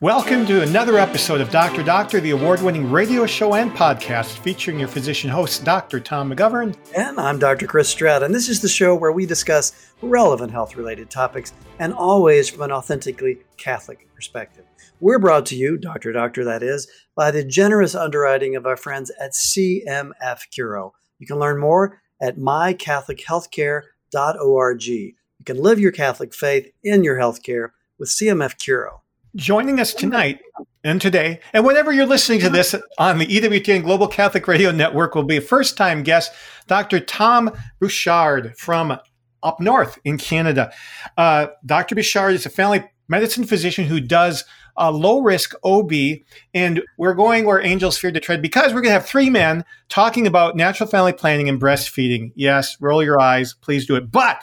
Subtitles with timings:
[0.00, 1.82] Welcome to another episode of Dr.
[1.82, 5.98] Doctor, the award winning radio show and podcast featuring your physician host, Dr.
[5.98, 6.76] Tom McGovern.
[6.96, 7.66] And I'm Dr.
[7.66, 11.92] Chris Stroud, and this is the show where we discuss relevant health related topics and
[11.92, 14.64] always from an authentically Catholic perspective.
[15.00, 16.12] We're brought to you, Dr.
[16.12, 16.86] Doctor, that is,
[17.16, 20.92] by the generous underwriting of our friends at CMF Curo.
[21.18, 24.84] You can learn more at mycatholichealthcare.org.
[24.84, 29.00] You can live your Catholic faith in your healthcare with CMF Curo.
[29.36, 30.40] Joining us tonight
[30.82, 35.14] and today, and whenever you're listening to this on the EWTN Global Catholic Radio Network,
[35.14, 36.32] will be a first time guest,
[36.66, 36.98] Dr.
[36.98, 38.98] Tom Bouchard from
[39.42, 40.72] up north in Canada.
[41.18, 41.94] Uh, Dr.
[41.94, 44.44] Bouchard is a family medicine physician who does
[44.78, 45.92] uh, low risk OB,
[46.54, 49.62] and we're going where angels fear to tread because we're going to have three men
[49.90, 52.32] talking about natural family planning and breastfeeding.
[52.34, 54.10] Yes, roll your eyes, please do it.
[54.10, 54.42] But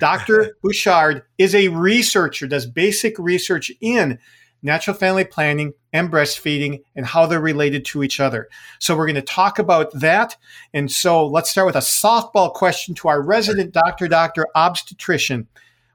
[0.00, 0.56] Dr.
[0.62, 4.18] Bouchard is a researcher, does basic research in
[4.62, 8.48] natural family planning and breastfeeding and how they're related to each other.
[8.80, 10.36] So we're going to talk about that.
[10.72, 15.46] And so let's start with a softball question to our resident doctor, doctor obstetrician.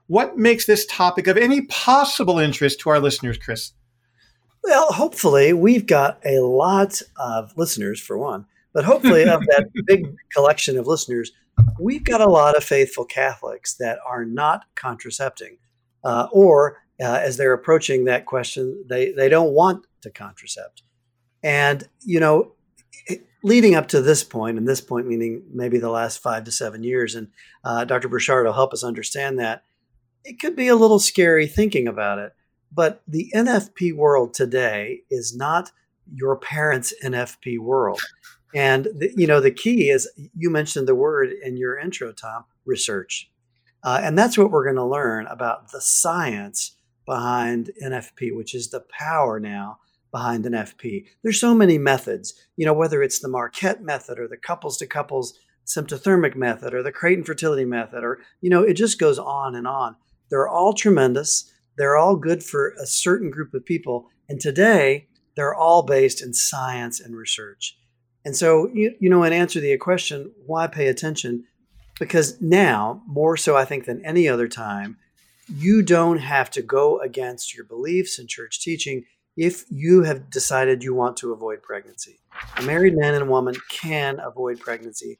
[0.06, 3.72] What makes this topic of any possible interest to our listeners, Chris?
[4.62, 10.14] Well, hopefully, we've got a lot of listeners, for one, but hopefully, of that big
[10.32, 11.32] collection of listeners,
[11.78, 15.58] we've got a lot of faithful Catholics that are not contracepting,
[16.04, 20.82] uh, or uh, as they're approaching that question, they, they don't want to contracept.
[21.42, 22.52] And, you know,
[23.42, 26.84] leading up to this point, and this point meaning maybe the last five to seven
[26.84, 27.28] years, and
[27.64, 28.08] uh, Dr.
[28.08, 29.64] Bouchard will help us understand that,
[30.24, 32.32] it could be a little scary thinking about it.
[32.72, 35.72] But the NFP world today is not
[36.12, 38.00] your parents' NFP world.
[38.54, 42.44] And the, you know, the key is you mentioned the word in your intro, Tom,
[42.64, 43.30] research,
[43.82, 48.70] uh, and that's what we're going to learn about the science behind NFP, which is
[48.70, 49.78] the power now
[50.10, 51.06] behind NFP.
[51.22, 54.86] There's so many methods, you know, whether it's the Marquette method or the couples to
[54.86, 59.54] couples symptothermic method or the Creighton fertility method, or you know, it just goes on
[59.54, 59.96] and on.
[60.30, 61.52] They're all tremendous.
[61.76, 66.34] They're all good for a certain group of people, and today they're all based in
[66.34, 67.78] science and research.
[68.24, 71.44] And so, you, you know, in answer to your question, why pay attention?
[71.98, 74.98] Because now, more so, I think, than any other time,
[75.48, 79.04] you don't have to go against your beliefs and church teaching
[79.36, 82.20] if you have decided you want to avoid pregnancy.
[82.56, 85.18] A married man and woman can avoid pregnancy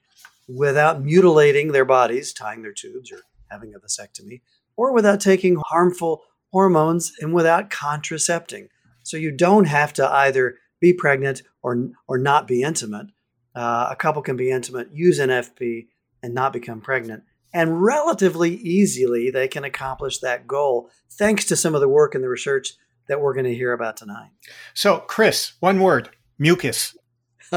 [0.48, 4.40] without mutilating their bodies, tying their tubes, or having a vasectomy,
[4.76, 6.22] or without taking harmful
[6.52, 8.68] hormones and without contracepting.
[9.02, 13.08] So you don't have to either be pregnant or or not be intimate.
[13.54, 15.88] Uh, a couple can be intimate, use NFP,
[16.22, 17.24] and not become pregnant.
[17.52, 22.22] And relatively easily, they can accomplish that goal thanks to some of the work and
[22.22, 22.74] the research
[23.08, 24.30] that we're going to hear about tonight.
[24.72, 26.96] So, Chris, one word mucus.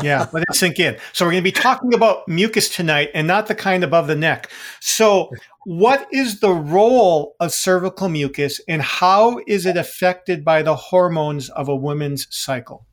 [0.01, 0.97] Yeah, let it sink in.
[1.12, 4.16] So, we're going to be talking about mucus tonight and not the kind above the
[4.16, 4.50] neck.
[4.79, 5.29] So,
[5.66, 11.50] what is the role of cervical mucus and how is it affected by the hormones
[11.50, 12.88] of a woman's cycle?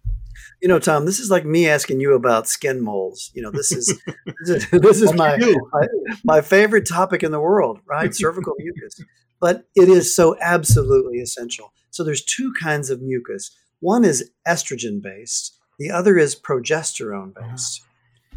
[0.60, 3.30] You know, Tom, this is like me asking you about skin moles.
[3.34, 3.98] You know, this is
[4.44, 5.86] this is, this is my, my,
[6.24, 8.14] my favorite topic in the world, right?
[8.14, 9.00] Cervical mucus,
[9.40, 11.72] but it is so absolutely essential.
[11.90, 13.50] So there's two kinds of mucus.
[13.80, 15.56] One is estrogen based.
[15.78, 17.82] The other is progesterone based.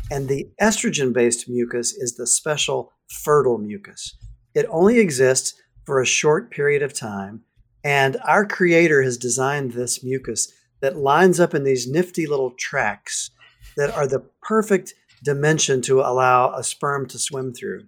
[0.09, 4.15] And the estrogen based mucus is the special fertile mucus.
[4.55, 5.55] It only exists
[5.85, 7.41] for a short period of time.
[7.83, 10.53] And our creator has designed this mucus
[10.83, 13.31] that lines up in these nifty little tracks
[13.77, 17.85] that are the perfect dimension to allow a sperm to swim through.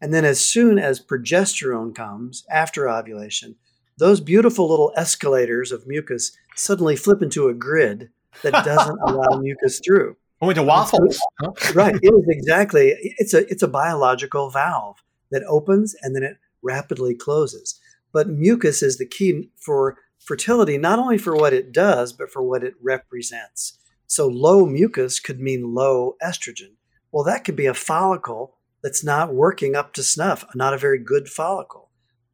[0.00, 3.54] And then, as soon as progesterone comes after ovulation,
[3.96, 8.10] those beautiful little escalators of mucus suddenly flip into a grid
[8.42, 10.16] that doesn't allow mucus through.
[10.40, 11.20] Oh, into waffles.
[11.74, 11.94] right.
[11.94, 12.96] It is exactly.
[13.18, 14.96] It's a it's a biological valve
[15.30, 17.78] that opens and then it rapidly closes.
[18.12, 22.42] But mucus is the key for fertility, not only for what it does, but for
[22.42, 23.78] what it represents.
[24.06, 26.74] So, low mucus could mean low estrogen.
[27.10, 30.98] Well, that could be a follicle that's not working up to snuff, not a very
[30.98, 31.90] good follicle.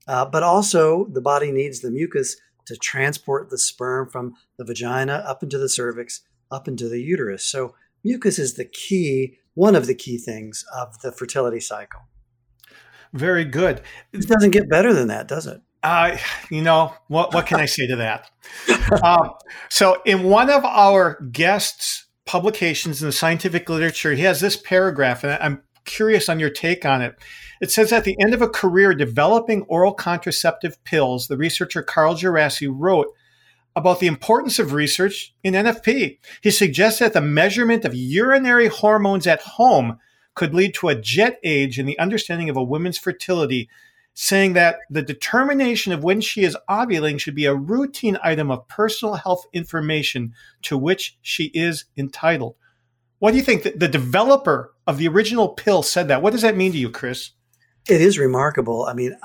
[0.06, 2.36] Uh, but also, the body needs the mucus
[2.66, 7.44] to transport the sperm from the vagina up into the cervix, up into the uterus.
[7.44, 12.00] So, mucus is the key, one of the key things of the fertility cycle.
[13.12, 13.82] Very good.
[14.12, 15.62] It doesn't get better than that, does it?
[15.82, 16.16] Uh,
[16.50, 17.32] you know what?
[17.32, 18.30] What can I say to that?
[19.02, 19.30] um,
[19.68, 25.22] so, in one of our guests' publications in the scientific literature, he has this paragraph,
[25.22, 27.14] and I'm curious on your take on it.
[27.60, 32.14] It says at the end of a career developing oral contraceptive pills, the researcher Carl
[32.14, 33.08] Djerassi wrote
[33.74, 36.18] about the importance of research in NFP.
[36.42, 39.98] He suggests that the measurement of urinary hormones at home
[40.34, 43.68] could lead to a jet age in the understanding of a woman's fertility,
[44.20, 48.66] saying that the determination of when she is ovulating should be a routine item of
[48.66, 52.56] personal health information to which she is entitled.
[53.20, 53.62] What do you think?
[53.62, 56.20] The developer of the original pill said that.
[56.20, 57.30] What does that mean to you, Chris?
[57.88, 58.86] It is remarkable.
[58.86, 59.16] I mean,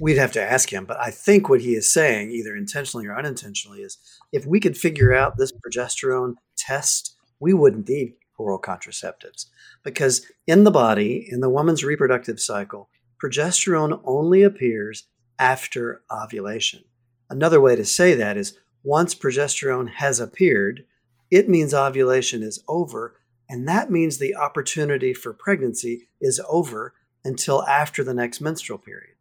[0.00, 3.16] we'd have to ask him, but I think what he is saying, either intentionally or
[3.16, 3.96] unintentionally, is
[4.32, 9.46] if we could figure out this progesterone test, we wouldn't need oral contraceptives.
[9.84, 12.88] Because in the body, in the woman's reproductive cycle,
[13.22, 15.04] progesterone only appears
[15.38, 16.84] after ovulation.
[17.30, 20.84] Another way to say that is once progesterone has appeared,
[21.30, 23.16] it means ovulation is over,
[23.48, 29.16] and that means the opportunity for pregnancy is over until after the next menstrual period.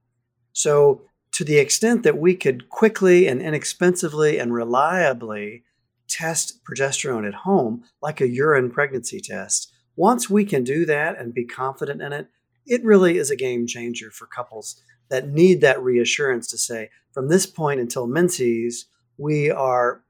[0.54, 5.64] So, to the extent that we could quickly and inexpensively and reliably
[6.10, 11.34] test progesterone at home, like a urine pregnancy test, once we can do that and
[11.34, 12.28] be confident in it,
[12.66, 17.28] it really is a game changer for couples that need that reassurance to say, from
[17.28, 18.86] this point until menses,
[19.18, 20.04] we are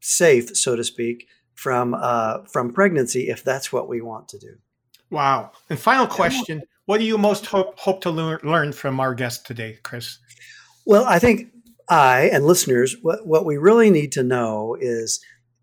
[0.00, 4.56] safe, so to speak, from uh, from pregnancy if that's what we want to do.
[5.10, 5.52] Wow!
[5.70, 9.46] And final question: What do you most hope hope to learn, learn from our guest
[9.46, 10.18] today, Chris?
[10.86, 11.52] Well, I think
[11.88, 15.20] I and listeners, what what we really need to know is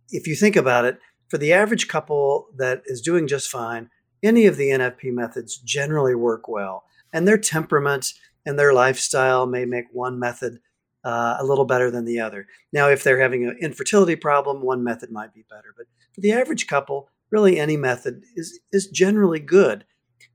[0.09, 3.89] if you think about it, for the average couple that is doing just fine,
[4.25, 6.85] any of the NFP methods generally work well.
[7.13, 8.13] And their temperament
[8.45, 10.59] and their lifestyle may make one method
[11.03, 12.47] uh, a little better than the other.
[12.73, 15.73] Now, if they're having an infertility problem, one method might be better.
[15.77, 19.85] But for the average couple, really any method is, is generally good.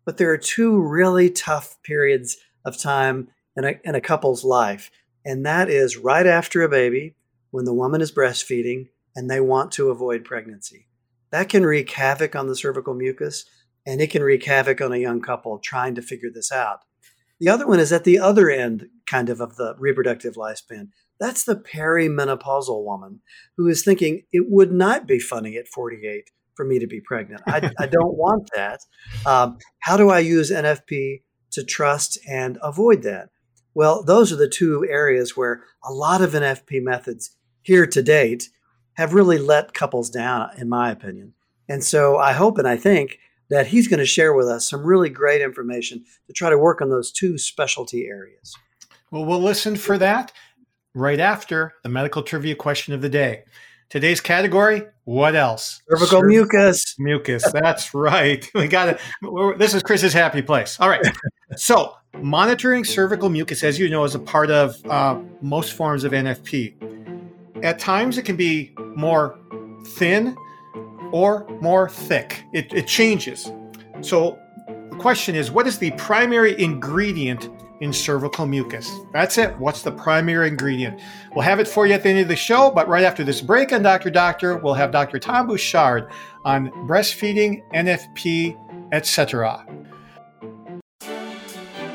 [0.05, 4.91] But there are two really tough periods of time in a, in a couple's life.
[5.25, 7.17] And that is right after a baby,
[7.51, 10.87] when the woman is breastfeeding, and they want to avoid pregnancy.
[11.31, 13.45] That can wreak havoc on the cervical mucus
[13.91, 16.81] and it can wreak havoc on a young couple trying to figure this out.
[17.41, 20.91] The other one is at the other end, kind of, of the reproductive lifespan.
[21.19, 23.21] That's the perimenopausal woman
[23.57, 27.43] who is thinking it would not be funny at 48 for me to be pregnant.
[27.49, 28.81] I, I don't want that.
[29.27, 31.23] Um, how do I use NFP
[31.53, 33.31] to trust and avoid that?
[33.75, 38.51] Well, those are the two areas where a lot of NFP methods here to date
[38.95, 41.35] have really let couples down, in my opinion.
[41.69, 43.19] And so I hope and I think
[43.51, 46.81] that he's going to share with us some really great information to try to work
[46.81, 48.57] on those two specialty areas.
[49.11, 50.33] Well, we'll listen for that
[50.95, 53.43] right after the medical trivia question of the day.
[53.89, 55.83] Today's category, what else?
[55.91, 56.95] Cervical mucus.
[57.01, 57.45] Mucus.
[57.53, 58.49] That's right.
[58.55, 59.01] We got it.
[59.59, 60.79] This is Chris's happy place.
[60.79, 61.05] All right.
[61.57, 66.13] So, monitoring cervical mucus, as you know, is a part of uh, most forms of
[66.13, 67.65] NFP.
[67.65, 69.37] At times, it can be more
[69.85, 70.37] thin
[71.13, 72.45] or more thick.
[72.53, 73.53] It, it changes.
[74.01, 74.39] So,
[74.91, 77.49] the question is what is the primary ingredient
[77.81, 78.91] in cervical mucus?
[79.13, 79.57] That's it.
[79.59, 81.01] What's the primary ingredient?
[81.35, 83.41] We'll have it for you at the end of the show, but right after this
[83.41, 84.11] break on Dr.
[84.11, 85.19] Doctor, we'll have Dr.
[85.19, 86.11] Tom Bouchard
[86.45, 88.57] on breastfeeding, NFP,
[88.93, 89.67] etc.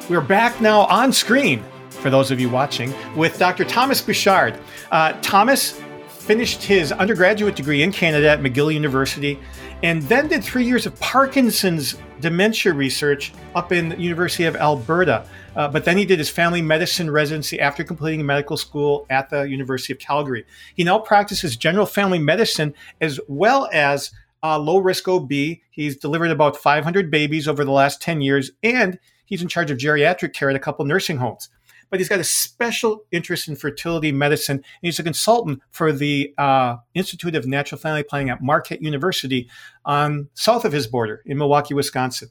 [0.10, 3.66] We're back now on screen for those of you watching, with Dr.
[3.66, 4.60] Thomas Bouchard.
[4.92, 5.82] Uh, Thomas
[6.25, 9.39] finished his undergraduate degree in Canada at McGill University,
[9.84, 15.27] and then did three years of Parkinson's dementia research up in the University of Alberta.
[15.55, 19.44] Uh, but then he did his family medicine residency after completing medical school at the
[19.44, 20.46] University of Calgary.
[20.74, 24.10] He now practices general family medicine as well as
[24.41, 25.29] uh, low risk OB.
[25.70, 29.77] He's delivered about 500 babies over the last 10 years, and he's in charge of
[29.77, 31.50] geriatric care at a couple nursing homes
[31.89, 34.58] but he's got a special interest in fertility medicine.
[34.58, 39.50] And he's a consultant for the uh, Institute of Natural Family Planning at Marquette University
[39.86, 42.30] on south of his border in Milwaukee, Wisconsin.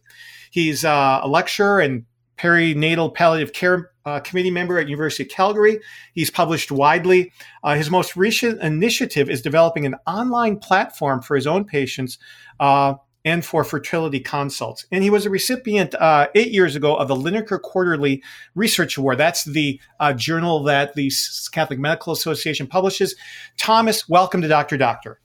[0.50, 2.04] He's uh, a lecturer and
[2.38, 5.80] perinatal palliative care uh, committee member at University of Calgary.
[6.14, 7.32] He's published widely.
[7.62, 12.18] Uh, his most recent initiative is developing an online platform for his own patients
[12.60, 12.94] uh,
[13.24, 14.86] and for fertility consults.
[14.92, 18.22] And he was a recipient uh, eight years ago of the Linacre Quarterly
[18.54, 19.18] Research Award.
[19.18, 21.10] That's the uh, journal that the
[21.52, 23.16] Catholic Medical Association publishes.
[23.56, 24.76] Thomas, welcome to Dr.
[24.76, 25.20] Doctor.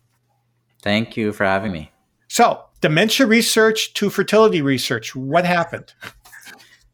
[0.81, 1.91] Thank you for having me.
[2.29, 5.93] So, dementia research to fertility research, what happened?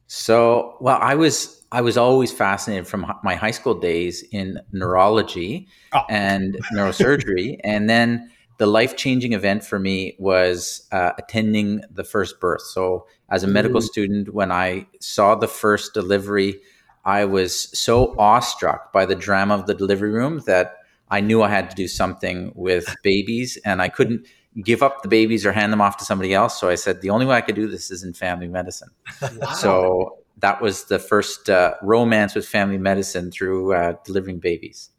[0.07, 5.67] So, well, I was I was always fascinated from my high school days in neurology
[5.93, 6.03] oh.
[6.09, 12.39] and neurosurgery, and then the life changing event for me was uh, attending the first
[12.39, 12.61] birth.
[12.61, 13.83] So, as a medical mm.
[13.83, 16.61] student, when I saw the first delivery,
[17.03, 20.77] I was so awestruck by the drama of the delivery room that
[21.09, 24.25] I knew I had to do something with babies, and I couldn't
[24.63, 26.59] give up the babies or hand them off to somebody else.
[26.59, 28.89] So I said the only way I could do this is in family medicine.
[29.21, 29.51] Wow.
[29.53, 34.89] So that was the first uh, romance with family medicine through uh, delivering babies.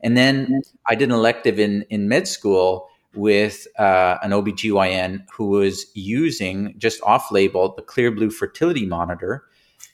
[0.00, 5.48] And then I did an elective in, in med school with uh, an OBGYN who
[5.48, 9.44] was using just off label the Clearblue fertility monitor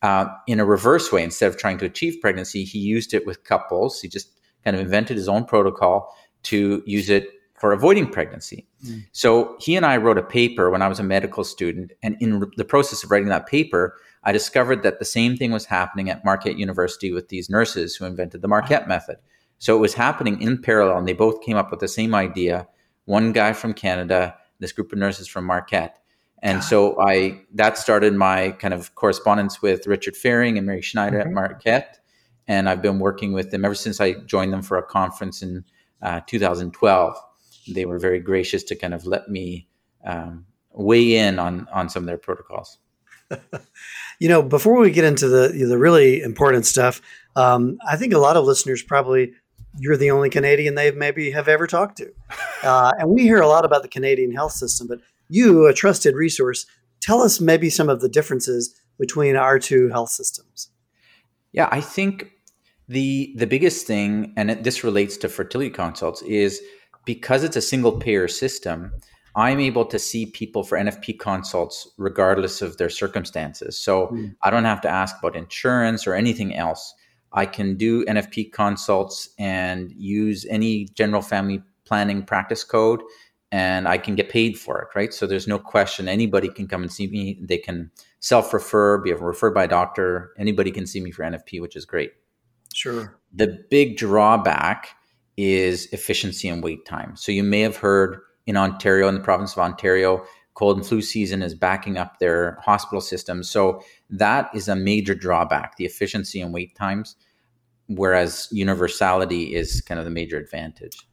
[0.03, 1.23] uh, in a reverse way.
[1.23, 4.01] Instead of trying to achieve pregnancy, he used it with couples.
[4.01, 4.31] He just
[4.65, 8.67] kind of invented his own protocol to use it for avoiding pregnancy.
[8.87, 9.05] Mm.
[9.13, 11.93] So he and I wrote a paper when I was a medical student.
[12.03, 15.67] And in the process of writing that paper, I discovered that the same thing was
[15.67, 19.17] happening at Marquette University with these nurses who invented the Marquette method.
[19.59, 22.67] So it was happening in parallel, and they both came up with the same idea.
[23.05, 26.01] One guy from Canada, this group of nurses from Marquette.
[26.43, 31.19] And so I that started my kind of correspondence with Richard Fehring and Mary Schneider
[31.19, 31.29] mm-hmm.
[31.29, 31.99] at Marquette.
[32.49, 35.65] And I've been working with them ever since I joined them for a conference in
[36.03, 37.17] uh, 2012.
[37.73, 39.69] They were very gracious to kind of let me
[40.05, 42.79] um, weigh in on on some of their protocols.
[44.19, 47.03] you know, before we get into the the really important stuff,
[47.37, 49.35] um, I think a lot of listeners probably
[49.79, 52.11] you're the only Canadian they've maybe have ever talked to.
[52.63, 56.15] Uh, and we hear a lot about the Canadian health system, but you, a trusted
[56.15, 56.67] resource,
[57.01, 60.69] tell us maybe some of the differences between our two health systems.
[61.53, 62.31] Yeah, I think
[62.89, 66.61] the the biggest thing, and it, this relates to fertility consults, is
[67.05, 68.93] because it's a single payer system.
[69.37, 73.79] I'm able to see people for NFP consults regardless of their circumstances.
[73.79, 74.35] So mm.
[74.43, 76.95] I don't have to ask about insurance or anything else.
[77.33, 83.03] I can do NFP consults and use any general family planning practice code
[83.53, 85.13] and I can get paid for it, right?
[85.13, 87.39] So there's no question anybody can come and see me.
[87.43, 90.33] They can self refer, be referred by a doctor.
[90.39, 92.13] Anybody can see me for NFP, which is great.
[92.73, 93.19] Sure.
[93.35, 94.91] The big drawback
[95.37, 97.17] is efficiency and wait time.
[97.17, 101.01] So you may have heard in Ontario, in the province of Ontario, cold and flu
[101.01, 103.43] season is backing up their hospital system.
[103.43, 107.17] So that is a major drawback, the efficiency and wait times,
[107.87, 111.07] whereas universality is kind of the major advantage.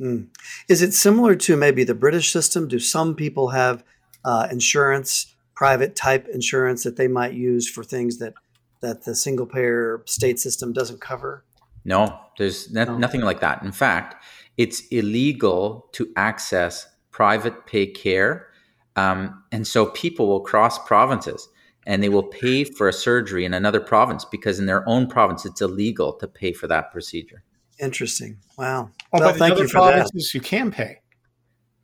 [0.00, 0.28] Mm.
[0.68, 2.68] Is it similar to maybe the British system?
[2.68, 3.84] Do some people have
[4.24, 8.34] uh, insurance, private type insurance that they might use for things that
[8.80, 11.44] that the single payer state system doesn't cover?
[11.84, 12.96] No, there's no.
[12.96, 13.62] nothing like that.
[13.62, 14.24] In fact,
[14.56, 18.49] it's illegal to access private pay care
[18.96, 21.48] um, and so people will cross provinces
[21.86, 25.44] and they will pay for a surgery in another province because in their own province
[25.46, 27.42] it's illegal to pay for that procedure.
[27.78, 28.38] Interesting.
[28.58, 28.90] Wow.
[29.12, 30.34] Oh, well, but thank in other you provinces that.
[30.34, 31.00] you can pay.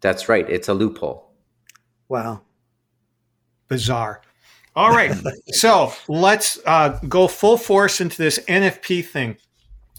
[0.01, 0.49] That's right.
[0.49, 1.33] It's a loophole.
[2.09, 2.43] Wow.
[3.69, 4.21] Bizarre.
[4.75, 5.15] All right.
[5.49, 9.39] so let's uh, go full force into this NFP thing.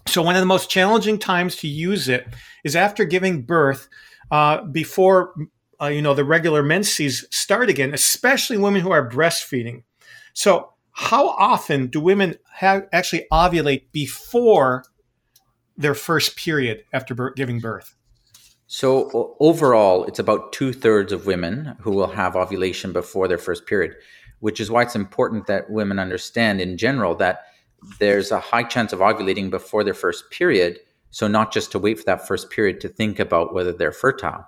[0.06, 2.28] So, one of the most challenging times to use it
[2.64, 3.90] is after giving birth,
[4.32, 5.34] uh, before
[5.82, 9.84] uh, you know, the regular menses start again, especially women who are breastfeeding.
[10.34, 14.84] So, how often do women actually ovulate before
[15.78, 17.96] their first period after giving birth?
[18.66, 23.68] So, overall, it's about two thirds of women who will have ovulation before their first
[23.68, 23.96] period,
[24.40, 27.46] which is why it's important that women understand in general that
[28.00, 30.80] there's a high chance of ovulating before their first period.
[31.12, 34.48] So, not just to wait for that first period to think about whether they're fertile.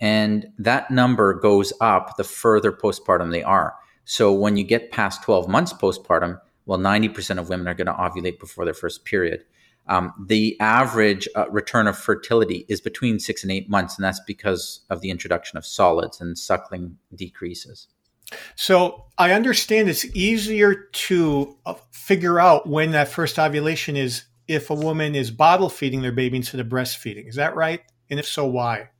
[0.00, 3.74] And that number goes up the further postpartum they are.
[4.04, 7.92] So when you get past 12 months postpartum, well, 90% of women are going to
[7.92, 9.44] ovulate before their first period.
[9.88, 14.20] Um, the average uh, return of fertility is between six and eight months, and that's
[14.26, 17.86] because of the introduction of solids and suckling decreases.
[18.56, 24.70] So I understand it's easier to uh, figure out when that first ovulation is if
[24.70, 27.28] a woman is bottle feeding their baby instead of breastfeeding.
[27.28, 27.82] Is that right?
[28.10, 28.90] And if so, why?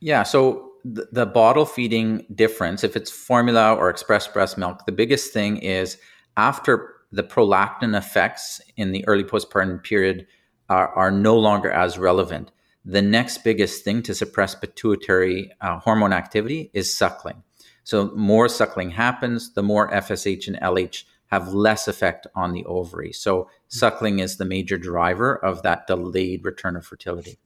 [0.00, 0.22] Yeah.
[0.22, 5.32] So the, the bottle feeding difference, if it's formula or express breast milk, the biggest
[5.32, 5.96] thing is
[6.36, 10.26] after the prolactin effects in the early postpartum period
[10.68, 12.50] are, are no longer as relevant.
[12.84, 17.42] The next biggest thing to suppress pituitary uh, hormone activity is suckling.
[17.84, 23.12] So, more suckling happens, the more FSH and LH have less effect on the ovary.
[23.12, 27.38] So, suckling is the major driver of that delayed return of fertility.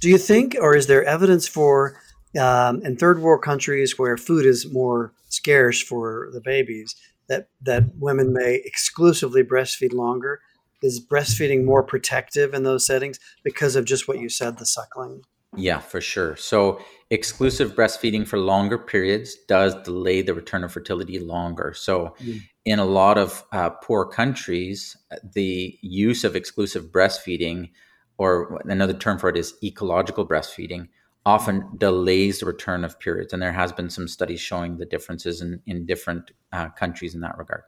[0.00, 2.00] Do you think, or is there evidence for
[2.38, 6.94] um, in third world countries where food is more scarce for the babies
[7.28, 10.40] that that women may exclusively breastfeed longer?
[10.80, 15.22] Is breastfeeding more protective in those settings because of just what you said, the suckling?
[15.56, 16.36] Yeah, for sure.
[16.36, 16.80] So
[17.10, 21.72] exclusive breastfeeding for longer periods does delay the return of fertility longer.
[21.74, 22.42] So mm.
[22.64, 24.96] in a lot of uh, poor countries,
[25.34, 27.70] the use of exclusive breastfeeding
[28.18, 30.88] or another term for it is ecological breastfeeding,
[31.24, 33.32] often delays the return of periods.
[33.32, 37.20] And there has been some studies showing the differences in, in different uh, countries in
[37.20, 37.62] that regard.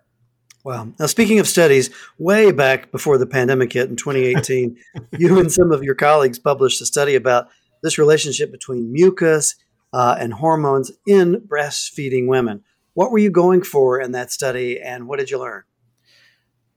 [0.63, 0.89] Wow.
[0.99, 1.89] Now, speaking of studies,
[2.19, 4.77] way back before the pandemic hit in 2018,
[5.19, 7.49] you and some of your colleagues published a study about
[7.83, 9.55] this relationship between mucus
[9.93, 12.63] uh, and hormones in breastfeeding women.
[12.95, 15.63] What were you going for in that study, and what did you learn?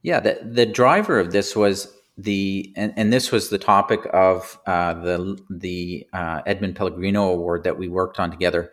[0.01, 4.59] Yeah, the, the driver of this was the and, and this was the topic of
[4.67, 8.71] uh, the the uh, Edmund Pellegrino Award that we worked on together.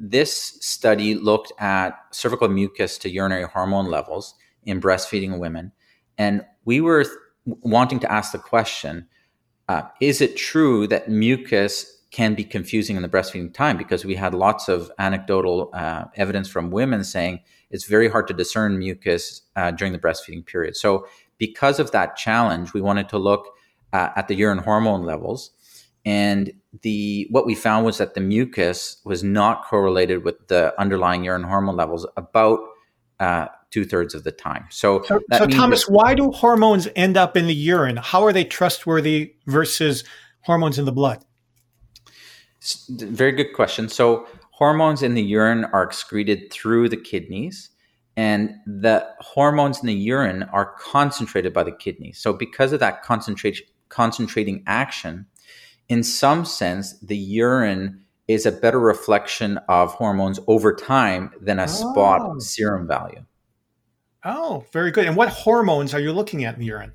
[0.00, 4.34] This study looked at cervical mucus to urinary hormone levels
[4.64, 5.72] in breastfeeding women,
[6.16, 9.06] and we were th- wanting to ask the question:
[9.68, 13.76] uh, Is it true that mucus can be confusing in the breastfeeding time?
[13.76, 18.34] Because we had lots of anecdotal uh, evidence from women saying it's very hard to
[18.34, 20.74] discern mucus uh, during the breastfeeding period.
[20.74, 21.06] So
[21.38, 23.46] because of that challenge, we wanted to look
[23.92, 25.50] uh, at the urine hormone levels.
[26.04, 26.52] And
[26.82, 31.42] the what we found was that the mucus was not correlated with the underlying urine
[31.42, 32.60] hormone levels about
[33.20, 34.66] uh, two thirds of the time.
[34.70, 37.96] So, so, so Thomas, that, why do hormones end up in the urine?
[37.96, 40.04] How are they trustworthy versus
[40.42, 41.24] hormones in the blood?
[42.88, 43.88] Very good question.
[43.88, 47.70] So, hormones in the urine are excreted through the kidneys
[48.18, 52.10] and the hormones in the urine are concentrated by the kidney.
[52.10, 55.24] So because of that concentration concentrating action,
[55.88, 61.62] in some sense, the urine is a better reflection of hormones over time than a
[61.62, 61.66] oh.
[61.66, 63.24] spot serum value.
[64.24, 65.06] Oh, very good.
[65.06, 66.94] And what hormones are you looking at in the urine?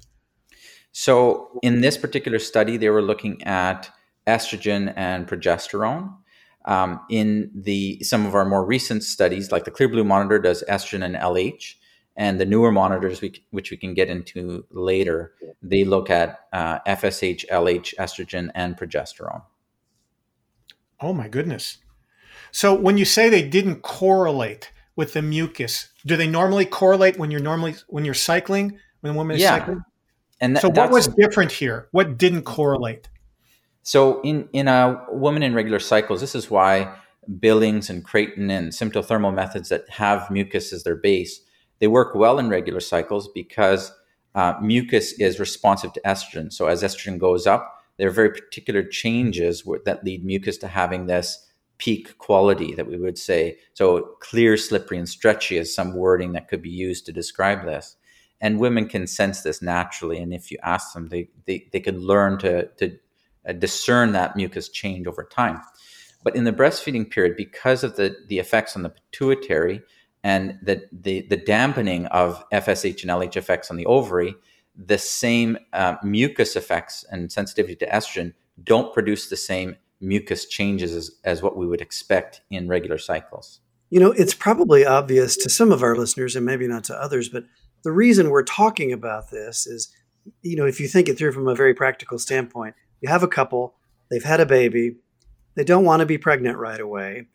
[0.92, 3.90] So in this particular study, they were looking at
[4.28, 6.14] estrogen and progesterone.
[6.66, 10.64] Um, in the some of our more recent studies, like the Clear Blue monitor does
[10.70, 11.76] estrogen and LH,
[12.16, 16.80] and the newer monitors, we, which we can get into later, they look at uh,
[16.88, 19.42] FSH, LH, estrogen, and progesterone.
[21.02, 21.80] Oh my goodness!
[22.52, 27.32] So when you say they didn't correlate with the mucus, do they normally correlate when
[27.32, 29.58] you're normally when you're cycling when a woman is yeah.
[29.58, 29.84] cycling?
[30.40, 31.88] And th- so what was different here?
[31.92, 33.10] What didn't correlate?
[33.84, 36.96] So in in a woman in regular cycles, this is why
[37.40, 41.40] Billings and Creighton and symptothermal methods that have mucus as their base,
[41.80, 43.92] they work well in regular cycles because
[44.36, 46.52] uh, mucus is responsive to estrogen.
[46.52, 51.06] So as estrogen goes up, there are very particular changes that lead mucus to having
[51.06, 53.58] this peak quality that we would say.
[53.74, 57.96] So clear, slippery, and stretchy is some wording that could be used to describe this.
[58.42, 60.18] And women can sense this naturally.
[60.18, 62.98] And if you ask them, they, they, they can learn to, to
[63.52, 65.62] discern that mucus change over time.
[66.24, 69.82] But in the breastfeeding period, because of the, the effects on the pituitary
[70.24, 74.36] and the, the, the dampening of FSH and LH effects on the ovary,
[74.76, 80.94] the same uh, mucus effects and sensitivity to estrogen don't produce the same mucus changes
[80.94, 83.60] as, as what we would expect in regular cycles.
[83.90, 87.30] You know, it's probably obvious to some of our listeners and maybe not to others,
[87.30, 87.44] but
[87.84, 89.94] the reason we're talking about this is,
[90.42, 93.28] you know, if you think it through from a very practical standpoint, you have a
[93.28, 93.76] couple,
[94.10, 94.96] they've had a baby,
[95.56, 97.28] they don't want to be pregnant right away,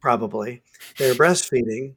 [0.00, 0.62] probably.
[0.98, 1.94] They're breastfeeding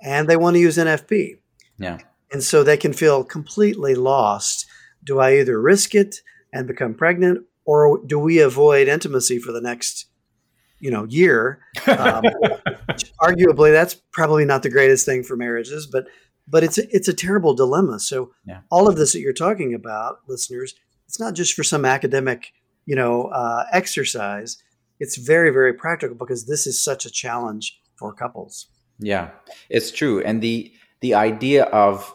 [0.00, 1.38] and they want to use NFP.
[1.78, 1.98] Yeah.
[2.32, 4.66] And so they can feel completely lost.
[5.02, 6.20] Do I either risk it
[6.52, 10.06] and become pregnant or do we avoid intimacy for the next
[10.78, 12.24] you know year um,
[13.20, 16.06] arguably that's probably not the greatest thing for marriages but
[16.48, 18.60] but it's a, it's a terrible dilemma so yeah.
[18.70, 20.74] all of this that you're talking about listeners
[21.06, 22.52] it's not just for some academic
[22.90, 24.50] you know uh, exercise
[24.98, 28.66] it's very very practical because this is such a challenge for couples
[28.98, 29.30] yeah
[29.68, 32.14] it's true and the the idea of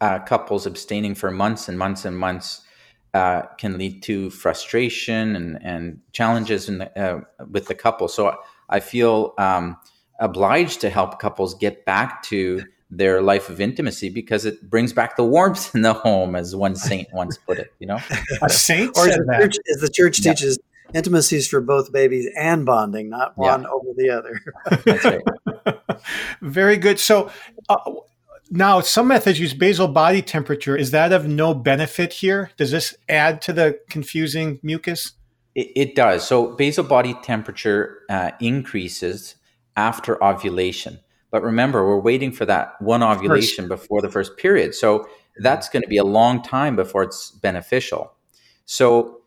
[0.00, 2.62] uh, couples abstaining for months and months and months
[3.14, 8.08] uh, can lead to frustration and, and challenges in the, uh, with the couple.
[8.08, 8.34] So
[8.70, 9.76] I feel um,
[10.18, 15.16] obliged to help couples get back to their life of intimacy because it brings back
[15.16, 17.72] the warmth in the home, as one saint once put it.
[17.78, 17.98] You know,
[18.42, 20.34] a saint or as the, church, as the church yeah.
[20.34, 20.58] teaches,
[20.94, 24.40] intimacies for both babies and bonding, not one over the other.
[24.84, 25.98] That's right.
[26.42, 27.00] Very good.
[27.00, 27.30] So.
[27.68, 27.78] Uh,
[28.54, 30.76] now, some methods use basal body temperature.
[30.76, 32.50] Is that of no benefit here?
[32.58, 35.12] Does this add to the confusing mucus?
[35.54, 36.28] It, it does.
[36.28, 39.36] So, basal body temperature uh, increases
[39.74, 41.00] after ovulation.
[41.32, 44.74] But remember, we're waiting for that one ovulation before the first period.
[44.74, 48.12] So that's going to be a long time before it's beneficial.
[48.66, 49.22] So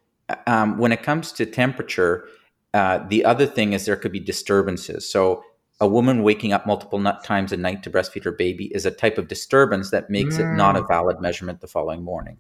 [0.46, 2.28] um, when it comes to temperature,
[2.76, 5.10] uh, the other thing is there could be disturbances.
[5.10, 5.44] So
[5.82, 9.18] a woman waking up multiple times a night to breastfeed her baby is a type
[9.18, 10.42] of disturbance that makes mm.
[10.42, 10.88] it not a mm.
[10.88, 12.38] valid measurement the following morning.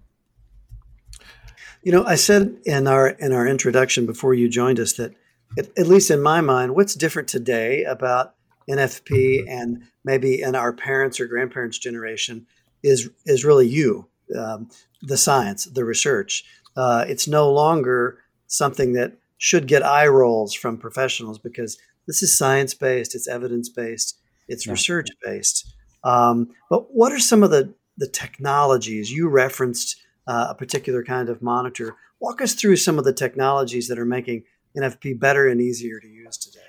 [1.81, 5.13] You know, I said in our in our introduction before you joined us that,
[5.57, 8.35] at, at least in my mind, what's different today about
[8.69, 12.47] NFP and maybe in our parents or grandparents' generation
[12.83, 14.69] is is really you, um,
[15.01, 16.43] the science, the research.
[16.75, 22.37] Uh, it's no longer something that should get eye rolls from professionals because this is
[22.37, 24.71] science based, it's evidence based, it's yeah.
[24.71, 25.73] research based.
[26.03, 30.01] Um, but what are some of the the technologies you referenced?
[30.27, 31.95] Uh, a particular kind of monitor.
[32.19, 34.43] Walk us through some of the technologies that are making
[34.75, 36.64] NFP better and easier to use today.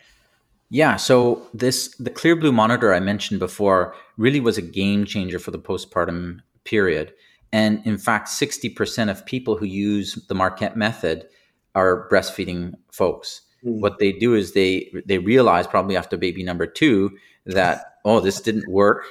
[0.71, 5.39] Yeah, so this the Clear Blue monitor I mentioned before really was a game changer
[5.39, 7.13] for the postpartum period.
[7.53, 11.27] And in fact, 60% of people who use the Marquette method
[11.75, 13.43] are breastfeeding folks.
[13.65, 13.81] Mm.
[13.81, 18.41] What they do is they they realize probably after baby number 2 that oh this
[18.41, 19.05] didn't work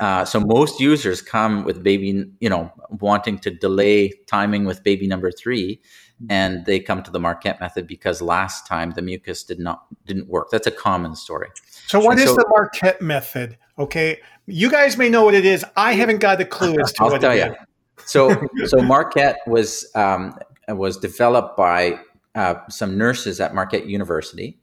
[0.00, 5.06] uh, so most users come with baby, you know, wanting to delay timing with baby
[5.06, 5.80] number three,
[6.28, 10.28] and they come to the Marquette method because last time the mucus did not didn't
[10.28, 10.50] work.
[10.50, 11.48] That's a common story.
[11.86, 13.56] So what and is so, the Marquette method?
[13.78, 15.64] Okay, you guys may know what it is.
[15.76, 17.52] I haven't got a clue as to I'll what tell it you.
[17.52, 17.56] is.
[18.04, 21.98] So so Marquette was um, was developed by
[22.34, 24.58] uh, some nurses at Marquette University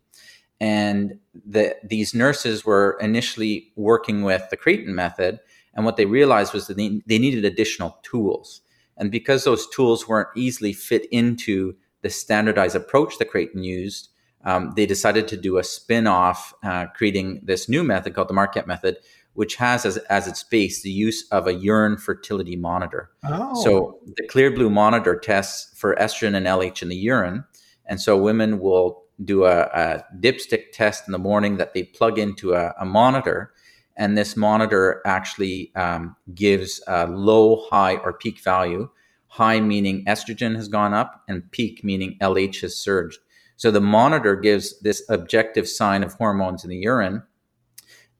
[0.60, 5.40] and the, these nurses were initially working with the Creighton method.
[5.74, 8.62] And what they realized was that they, they needed additional tools.
[8.98, 14.10] And because those tools weren't easily fit into the standardized approach that Creighton used,
[14.46, 18.34] um, they decided to do a spin off, uh, creating this new method called the
[18.34, 18.98] Marquette method,
[19.34, 23.10] which has as, as its base the use of a urine fertility monitor.
[23.26, 23.62] Oh.
[23.62, 27.44] So the Clear Blue monitor tests for estrogen and LH in the urine.
[27.86, 32.20] And so women will do a, a dipstick test in the morning that they plug
[32.20, 33.54] into a, a monitor.
[33.98, 38.90] And this monitor actually um, gives a low, high, or peak value.
[39.28, 43.20] High meaning estrogen has gone up, and peak meaning LH has surged.
[43.58, 47.24] So the monitor gives this objective sign of hormones in the urine,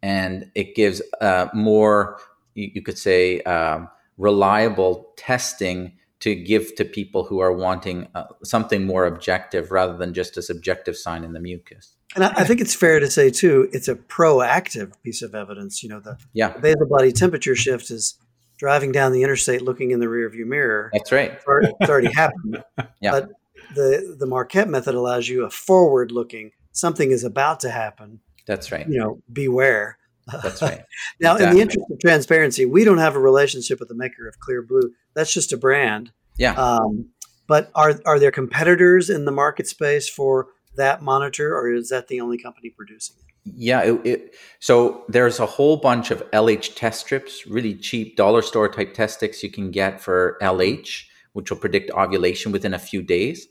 [0.02, 2.20] and it gives uh, more,
[2.54, 8.26] you, you, could say, um, reliable testing to give to people who are wanting uh,
[8.44, 11.96] something more objective rather than just a subjective sign in the mucus.
[12.16, 15.84] And I, I, think it's fair to say too, it's a proactive piece of evidence.
[15.84, 16.54] You know, the, yeah.
[16.54, 18.18] the basal body temperature shift is
[18.58, 20.90] driving down the interstate, looking in the rearview mirror.
[20.94, 21.32] That's right.
[21.32, 22.64] It's already, it's already happened.
[23.02, 23.12] yeah.
[23.12, 23.30] But
[23.76, 26.52] the the Marquette method allows you a forward looking.
[26.72, 28.20] Something is about to happen.
[28.46, 28.88] That's right.
[28.88, 29.98] You know, beware.
[30.32, 30.82] That's right.
[31.20, 31.46] now, exactly.
[31.46, 34.62] in the interest of transparency, we don't have a relationship with the maker of Clear
[34.62, 34.92] Blue.
[35.14, 36.12] That's just a brand.
[36.38, 36.54] Yeah.
[36.54, 37.10] Um,
[37.48, 42.08] but are are there competitors in the market space for that monitor, or is that
[42.08, 43.26] the only company producing it?
[43.46, 48.42] Yeah, it, it, so there's a whole bunch of LH test strips, really cheap dollar
[48.42, 52.80] store type test sticks you can get for LH, which will predict ovulation within a
[52.80, 53.48] few days.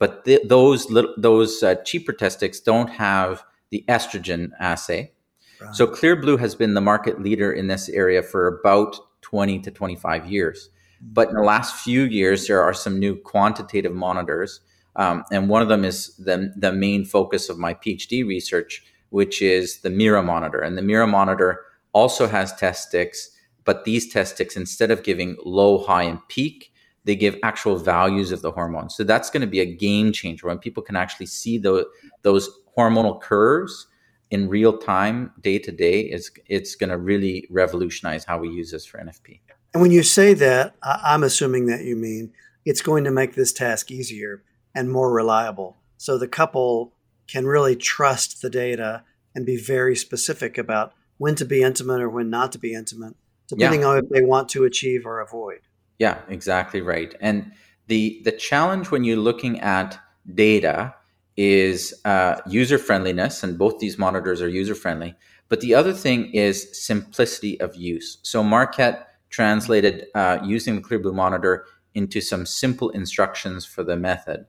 [0.00, 5.12] But the, those little, those uh, cheaper test sticks don't have the estrogen assay.
[5.60, 5.74] Right.
[5.74, 9.70] So Clear Blue has been the market leader in this area for about 20 to
[9.70, 10.70] 25 years.
[11.00, 14.60] But in the last few years, there are some new quantitative monitors.
[14.96, 19.42] Um, and one of them is the, the main focus of my PhD research, which
[19.42, 20.60] is the Mira monitor.
[20.60, 23.30] And the Mira monitor also has test sticks,
[23.64, 26.72] but these test sticks, instead of giving low, high, and peak,
[27.04, 28.96] they give actual values of the hormones.
[28.96, 31.86] So that's going to be a game changer when people can actually see the,
[32.22, 33.86] those hormonal curves
[34.30, 36.00] in real time, day to day.
[36.00, 39.40] It's, it's going to really revolutionize how we use this for NFP.
[39.72, 42.32] And when you say that, I'm assuming that you mean
[42.64, 44.42] it's going to make this task easier
[44.74, 45.76] and more reliable.
[45.98, 46.92] So the couple
[47.26, 52.08] can really trust the data and be very specific about when to be intimate or
[52.08, 53.14] when not to be intimate,
[53.48, 53.86] depending yeah.
[53.88, 55.60] on if they want to achieve or avoid.
[55.98, 57.14] Yeah, exactly right.
[57.20, 57.52] And
[57.86, 59.98] the the challenge when you're looking at
[60.34, 60.94] data
[61.36, 65.14] is uh, user friendliness, and both these monitors are user friendly.
[65.48, 68.18] But the other thing is simplicity of use.
[68.22, 74.46] So Marquette translated uh, using the Clearblue monitor into some simple instructions for the method.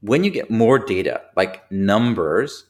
[0.00, 2.64] When you get more data, like numbers,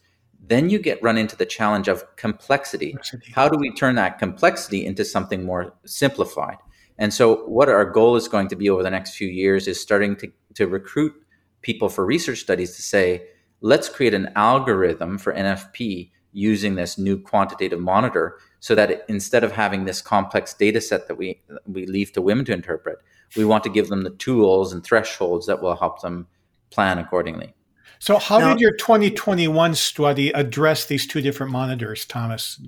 [0.45, 2.97] then you get run into the challenge of complexity.
[3.33, 6.57] How do we turn that complexity into something more simplified?
[6.99, 9.81] And so, what our goal is going to be over the next few years is
[9.81, 11.15] starting to, to recruit
[11.63, 13.23] people for research studies to say,
[13.63, 19.53] let's create an algorithm for NFP using this new quantitative monitor so that instead of
[19.53, 22.99] having this complex data set that we we leave to women to interpret
[23.37, 26.27] we want to give them the tools and thresholds that will help them
[26.71, 27.55] plan accordingly.
[27.99, 32.61] So how now, did your 2021 study address these two different monitors thomas?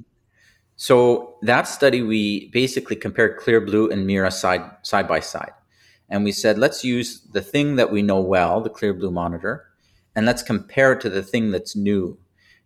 [0.77, 5.53] So that study we basically compared clear blue and mira side side by side.
[6.09, 9.67] And we said, let's use the thing that we know well, the Clear Blue monitor,
[10.17, 12.19] and let's compare it to the thing that's new.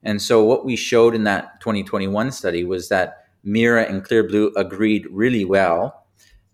[0.03, 4.53] And so what we showed in that 2021 study was that Mira and Clear Blue
[4.57, 6.07] agreed really well.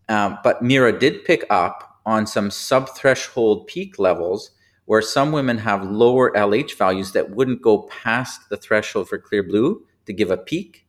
[0.09, 4.51] Um, but Mira did pick up on some sub-threshold peak levels
[4.85, 9.43] where some women have lower LH values that wouldn't go past the threshold for Clear
[9.43, 10.87] Blue to give a peak,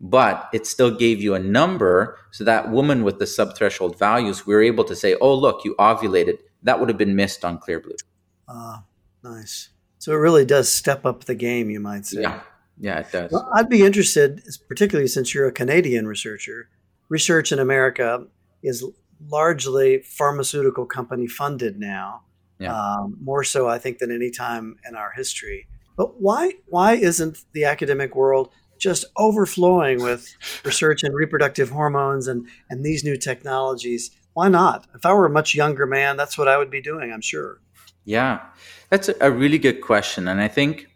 [0.00, 2.18] but it still gave you a number.
[2.32, 5.76] So that woman with the sub-threshold values, we were able to say, "Oh, look, you
[5.78, 7.96] ovulated." That would have been missed on Clear Blue.
[8.48, 8.82] Ah,
[9.22, 9.70] nice.
[9.98, 12.22] So it really does step up the game, you might say.
[12.22, 12.40] Yeah,
[12.78, 13.30] yeah, it does.
[13.30, 16.70] Well, I'd be interested, particularly since you're a Canadian researcher.
[17.08, 18.24] Research in America
[18.62, 18.84] is
[19.28, 22.22] largely pharmaceutical company funded now,
[22.58, 22.74] yeah.
[22.74, 25.68] um, more so I think than any time in our history.
[25.96, 32.48] But why why isn't the academic world just overflowing with research in reproductive hormones and
[32.70, 34.10] and these new technologies?
[34.32, 34.86] Why not?
[34.94, 37.12] If I were a much younger man, that's what I would be doing.
[37.12, 37.60] I'm sure.
[38.04, 38.40] Yeah,
[38.88, 40.86] that's a really good question, and I think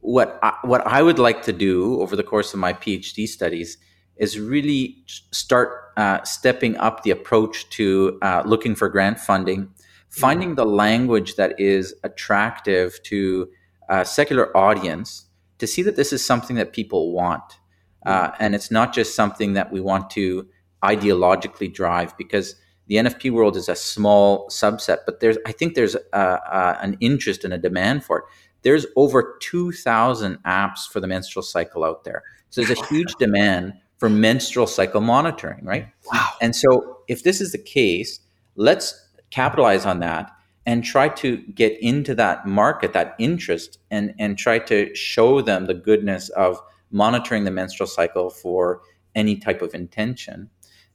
[0.00, 3.78] what I, what I would like to do over the course of my PhD studies
[4.16, 9.68] is really start uh, stepping up the approach to uh, looking for grant funding,
[10.10, 10.56] finding mm-hmm.
[10.56, 13.48] the language that is attractive to
[13.88, 15.26] a secular audience
[15.58, 17.58] to see that this is something that people want.
[18.04, 18.42] Uh, mm-hmm.
[18.42, 20.46] and it's not just something that we want to
[20.82, 22.56] ideologically drive because
[22.92, 26.98] the NFP world is a small subset, but there's I think there's a, a, an
[27.00, 28.24] interest and a demand for it.
[28.60, 32.22] There's over 2,000 apps for the menstrual cycle out there.
[32.50, 35.86] So there's a huge demand for menstrual cycle monitoring, right?
[36.12, 36.28] Wow.
[36.42, 38.20] And so if this is the case,
[38.56, 40.30] let's capitalize on that
[40.66, 45.64] and try to get into that market, that interest, and, and try to show them
[45.64, 48.82] the goodness of monitoring the menstrual cycle for
[49.14, 50.50] any type of intention.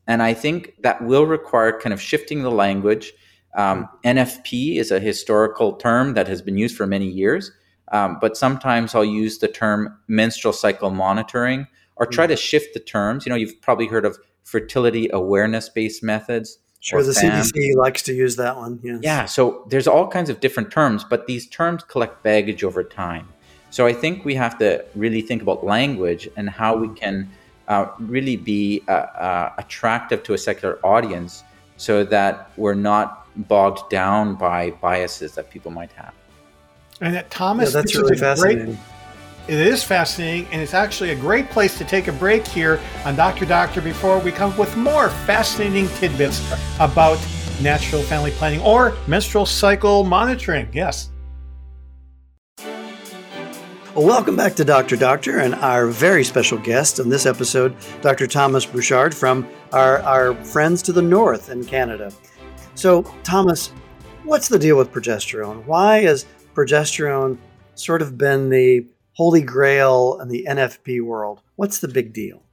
[0.08, 3.14] And I think that will require kind of shifting the language.
[3.56, 7.52] Um, NFP is a historical term that has been used for many years,
[7.92, 12.30] um, but sometimes I'll use the term menstrual cycle monitoring or try mm.
[12.30, 13.26] to shift the terms.
[13.26, 16.60] You know, you've probably heard of fertility awareness based methods.
[16.80, 17.44] Sure, the FAM.
[17.44, 18.80] CDC likes to use that one.
[18.84, 19.00] Yes.
[19.02, 23.28] Yeah, so there's all kinds of different terms, but these terms collect baggage over time.
[23.72, 27.30] So I think we have to really think about language and how we can
[27.68, 31.44] uh, really be uh, uh, attractive to a secular audience
[31.78, 36.14] so that we're not bogged down by biases that people might have.
[37.02, 38.66] And that Thomas, yeah, that's really fascinating.
[38.66, 38.78] Great,
[39.48, 43.16] it is fascinating, and it's actually a great place to take a break here on
[43.16, 43.46] Dr.
[43.46, 46.42] Doctor before we come with more fascinating tidbits
[46.80, 47.18] about
[47.62, 50.68] natural family planning or menstrual cycle monitoring.
[50.74, 51.12] Yes.
[53.98, 54.96] Welcome back to Dr.
[54.96, 58.28] Doctor and our very special guest on this episode, Dr.
[58.28, 62.14] Thomas Bouchard from our, our friends to the north in Canada.
[62.76, 63.70] So, Thomas,
[64.24, 65.66] what's the deal with progesterone?
[65.66, 67.40] Why has progesterone
[67.74, 71.42] sort of been the holy grail in the NFP world?
[71.56, 72.44] What's the big deal?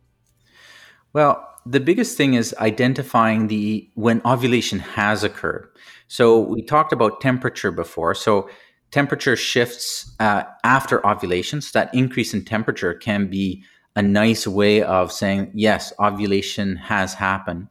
[1.13, 5.69] Well, the biggest thing is identifying the when ovulation has occurred.
[6.09, 8.15] So we talked about temperature before.
[8.15, 8.49] So
[8.95, 11.61] temperature shifts uh, after ovulation.
[11.61, 13.65] So that increase in temperature can be
[13.97, 17.67] a nice way of saying yes, ovulation has happened.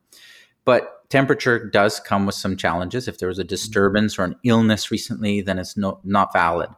[0.66, 3.08] But temperature does come with some challenges.
[3.08, 6.70] If there was a disturbance or an illness recently, then it's no, not valid.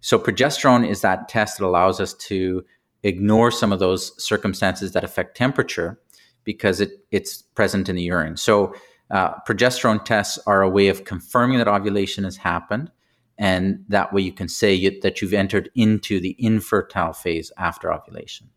[0.00, 2.64] So progesterone is that test that allows us to
[3.04, 6.00] ignore some of those circumstances that affect temperature
[6.42, 8.36] because it, it's present in the urine.
[8.36, 8.74] So
[9.12, 12.90] uh, progesterone tests are a way of confirming that ovulation has happened.
[13.38, 17.92] And that way you can say you, that you've entered into the infertile phase after
[17.92, 18.48] ovulation.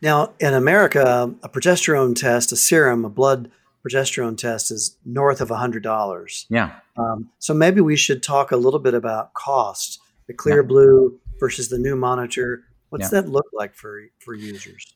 [0.00, 3.50] Now, in America, a progesterone test, a serum, a blood
[3.86, 6.46] progesterone test is north of $100.
[6.48, 6.72] Yeah.
[6.96, 10.68] Um, so maybe we should talk a little bit about cost the clear yeah.
[10.68, 12.64] blue versus the new monitor.
[12.88, 13.20] What's yeah.
[13.20, 14.94] that look like for for users?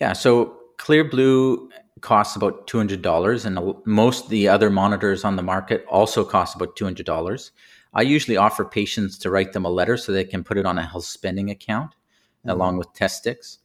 [0.00, 1.68] Yeah, so clear blue
[2.00, 6.24] costs about two hundred dollars, and most of the other monitors on the market also
[6.24, 7.52] cost about two hundred dollars.
[7.92, 10.78] I usually offer patients to write them a letter so they can put it on
[10.78, 12.50] a health spending account mm-hmm.
[12.50, 13.58] along with test sticks.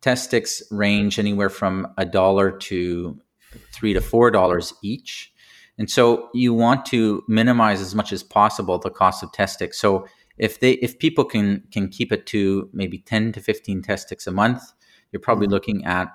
[0.00, 3.18] Test sticks range anywhere from a dollar to
[3.72, 5.32] three to four dollars each.
[5.78, 9.80] And so you want to minimize as much as possible the cost of test sticks.
[9.80, 10.06] So
[10.38, 14.26] if they if people can can keep it to maybe 10 to 15 test sticks
[14.26, 14.62] a month
[15.12, 15.54] you're probably mm-hmm.
[15.54, 16.08] looking at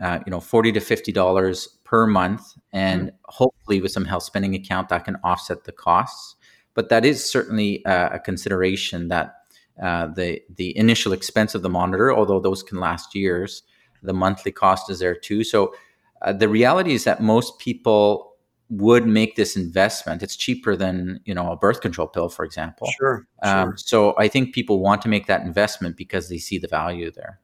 [0.00, 3.16] uh, you know 40 to 50 dollars per month and mm-hmm.
[3.24, 6.35] hopefully with some health spending account that can offset the costs
[6.76, 9.34] but that is certainly uh, a consideration that
[9.82, 13.64] uh, the the initial expense of the monitor although those can last years
[14.04, 15.74] the monthly cost is there too so
[16.22, 18.36] uh, the reality is that most people
[18.68, 20.22] would make this investment.
[20.22, 22.88] It's cheaper than you know a birth control pill, for example.
[22.98, 23.26] Sure.
[23.42, 23.76] Um, sure.
[23.76, 27.40] so I think people want to make that investment because they see the value there.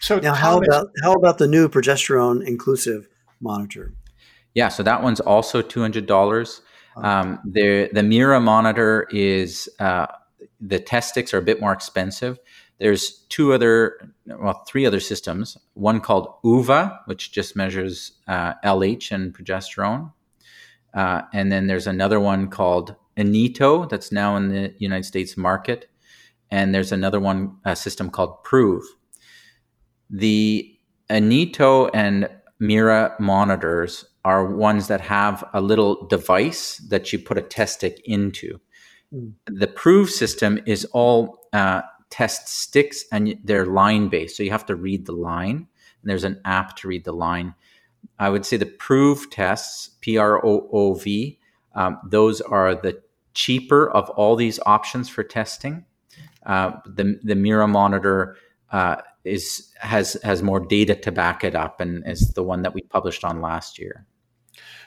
[0.00, 3.08] So now, how Thomas- about how about the new progesterone inclusive
[3.40, 3.92] monitor?
[4.54, 6.62] Yeah, so that one's also two hundred dollars.
[6.96, 10.06] Um, the the Mira monitor is uh,
[10.60, 12.38] the test sticks are a bit more expensive.
[12.78, 15.56] There's two other, well, three other systems.
[15.74, 20.12] One called Oova, which just measures uh, LH and progesterone,
[20.94, 25.88] uh, and then there's another one called Inito that's now in the United States market,
[26.50, 28.82] and there's another one a system called Proov.
[30.10, 30.76] The
[31.08, 32.28] Inito and
[32.58, 38.00] Mira monitors are ones that have a little device that you put a test stick
[38.04, 38.60] into.
[39.12, 39.32] Mm.
[39.46, 44.36] The Proov system is all uh, test sticks and they're line based.
[44.36, 47.54] So you have to read the line, and there's an app to read the line.
[48.18, 51.38] I would say the Proov tests, P R O O V,
[51.74, 53.02] um, those are the
[53.34, 55.84] cheaper of all these options for testing.
[56.44, 58.36] Uh, the the Mira monitor
[58.70, 62.74] uh, is has has more data to back it up, and is the one that
[62.74, 64.06] we published on last year.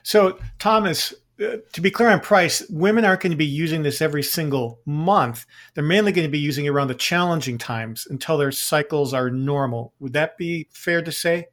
[0.05, 4.03] So, Thomas, uh, to be clear on price, women aren't going to be using this
[4.03, 5.47] every single month.
[5.73, 9.31] They're mainly going to be using it around the challenging times until their cycles are
[9.31, 9.93] normal.
[9.99, 11.47] Would that be fair to say?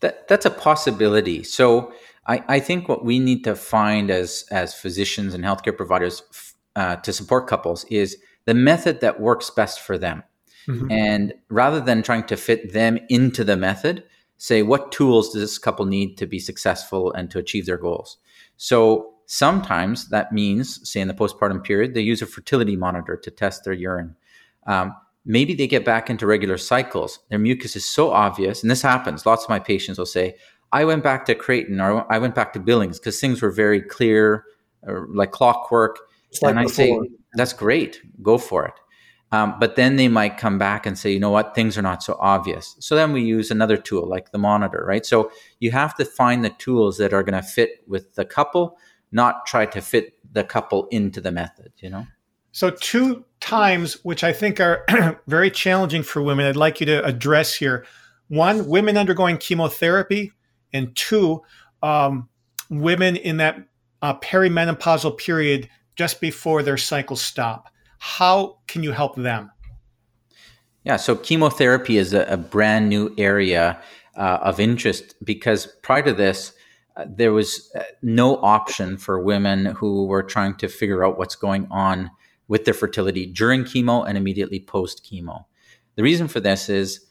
[0.00, 1.42] That that's a possibility.
[1.42, 1.92] So
[2.26, 6.22] I, I think what we need to find as as physicians and healthcare providers
[6.76, 10.22] uh, to support couples is the method that works best for them.
[10.66, 10.90] Mhm.
[10.90, 14.04] And rather than trying to fit them into the method,
[14.38, 18.18] say what tools does this couple need to be successful and to achieve their goals.
[18.56, 23.30] So sometimes that means, say in the postpartum period, they use a fertility monitor to
[23.30, 24.16] test their urine.
[24.66, 24.94] Um,
[25.24, 27.18] maybe they get back into regular cycles.
[27.28, 29.26] Their mucus is so obvious, and this happens.
[29.26, 30.36] Lots of my patients will say,
[30.72, 33.82] "I went back to Creighton or I went back to Billings because things were very
[33.82, 34.44] clear,
[34.82, 35.98] or like clockwork."
[36.42, 37.04] Like and I before.
[37.04, 38.74] say, "That's great, go for it."
[39.32, 42.02] Um, but then they might come back and say, you know what, things are not
[42.02, 42.76] so obvious.
[42.78, 45.04] So then we use another tool like the monitor, right?
[45.04, 48.78] So you have to find the tools that are going to fit with the couple,
[49.10, 52.06] not try to fit the couple into the method, you know?
[52.52, 54.86] So, two times which I think are
[55.26, 57.84] very challenging for women, I'd like you to address here.
[58.28, 60.32] One, women undergoing chemotherapy,
[60.72, 61.42] and two,
[61.82, 62.30] um,
[62.70, 63.58] women in that
[64.00, 67.68] uh, perimenopausal period just before their cycles stop.
[67.98, 69.50] How can you help them?
[70.84, 73.80] Yeah, so chemotherapy is a, a brand new area
[74.16, 76.52] uh, of interest because prior to this,
[76.96, 81.36] uh, there was uh, no option for women who were trying to figure out what's
[81.36, 82.10] going on
[82.48, 85.44] with their fertility during chemo and immediately post chemo.
[85.96, 87.06] The reason for this is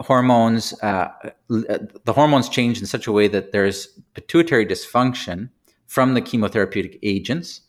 [0.00, 1.08] hormones, uh,
[1.48, 5.50] the hormones change in such a way that there's pituitary dysfunction
[5.86, 7.62] from the chemotherapeutic agents,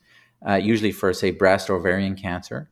[0.47, 2.69] uh, usually for, say, breast or ovarian cancer.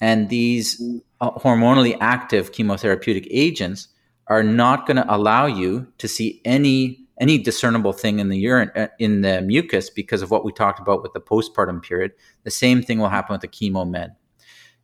[0.00, 0.82] And these
[1.20, 3.88] uh, hormonally active chemotherapeutic agents
[4.26, 8.70] are not going to allow you to see any any discernible thing in the urine
[8.74, 12.12] uh, in the mucus because of what we talked about with the postpartum period.
[12.42, 14.16] The same thing will happen with the chemo med.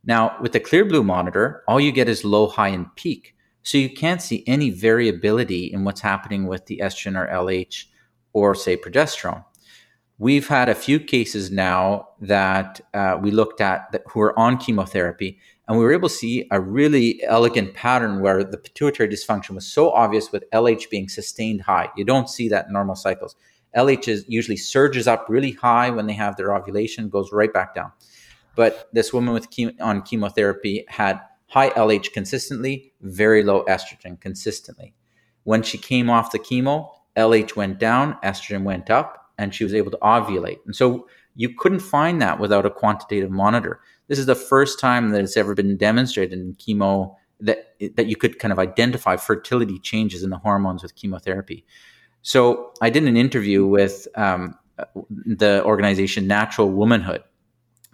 [0.05, 3.35] Now, with the Clearblue monitor, all you get is low, high, and peak.
[3.63, 7.85] So you can't see any variability in what's happening with the estrogen or LH
[8.31, 9.43] or, say, progesterone.
[10.21, 14.57] We've had a few cases now that uh, we looked at that who are on
[14.57, 19.51] chemotherapy, and we were able to see a really elegant pattern where the pituitary dysfunction
[19.51, 21.87] was so obvious with LH being sustained high.
[21.95, 23.37] You don't see that in normal cycles.
[23.77, 27.73] LH is usually surges up really high when they have their ovulation, goes right back
[27.73, 27.93] down.
[28.57, 34.93] But this woman with chem- on chemotherapy had high LH consistently, very low estrogen consistently.
[35.43, 39.73] When she came off the chemo, LH went down, estrogen went up, and she was
[39.73, 40.59] able to ovulate.
[40.65, 43.79] And so you couldn't find that without a quantitative monitor.
[44.07, 48.17] This is the first time that it's ever been demonstrated in chemo that that you
[48.17, 51.65] could kind of identify fertility changes in the hormones with chemotherapy.
[52.21, 54.55] So I did an interview with um,
[55.25, 57.23] the organization Natural Womanhood,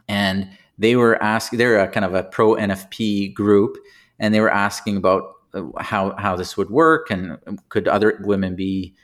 [0.08, 1.60] and they were asking.
[1.60, 3.78] They're a kind of a pro NFP group,
[4.18, 5.34] and they were asking about
[5.80, 7.38] how how this would work and
[7.70, 8.96] could other women be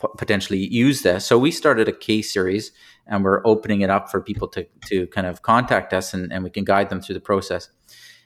[0.00, 1.24] p- potentially use this.
[1.24, 2.72] So we started a case series,
[3.06, 6.44] and we're opening it up for people to to kind of contact us, and, and
[6.44, 7.70] we can guide them through the process.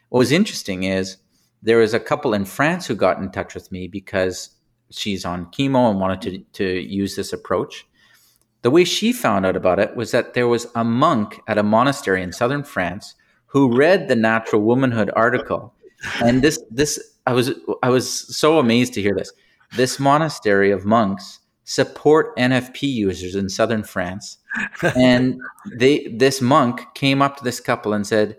[0.09, 1.17] What was interesting is
[1.61, 4.49] there was a couple in France who got in touch with me because
[4.91, 7.87] she's on chemo and wanted to to use this approach.
[8.61, 11.63] The way she found out about it was that there was a monk at a
[11.63, 13.15] monastery in southern France
[13.47, 15.73] who read the Natural Womanhood article,
[16.23, 17.51] and this this I was
[17.81, 19.31] I was so amazed to hear this.
[19.75, 24.37] This monastery of monks support NFP users in southern France.
[24.95, 25.39] and
[25.77, 28.37] they this monk came up to this couple and said,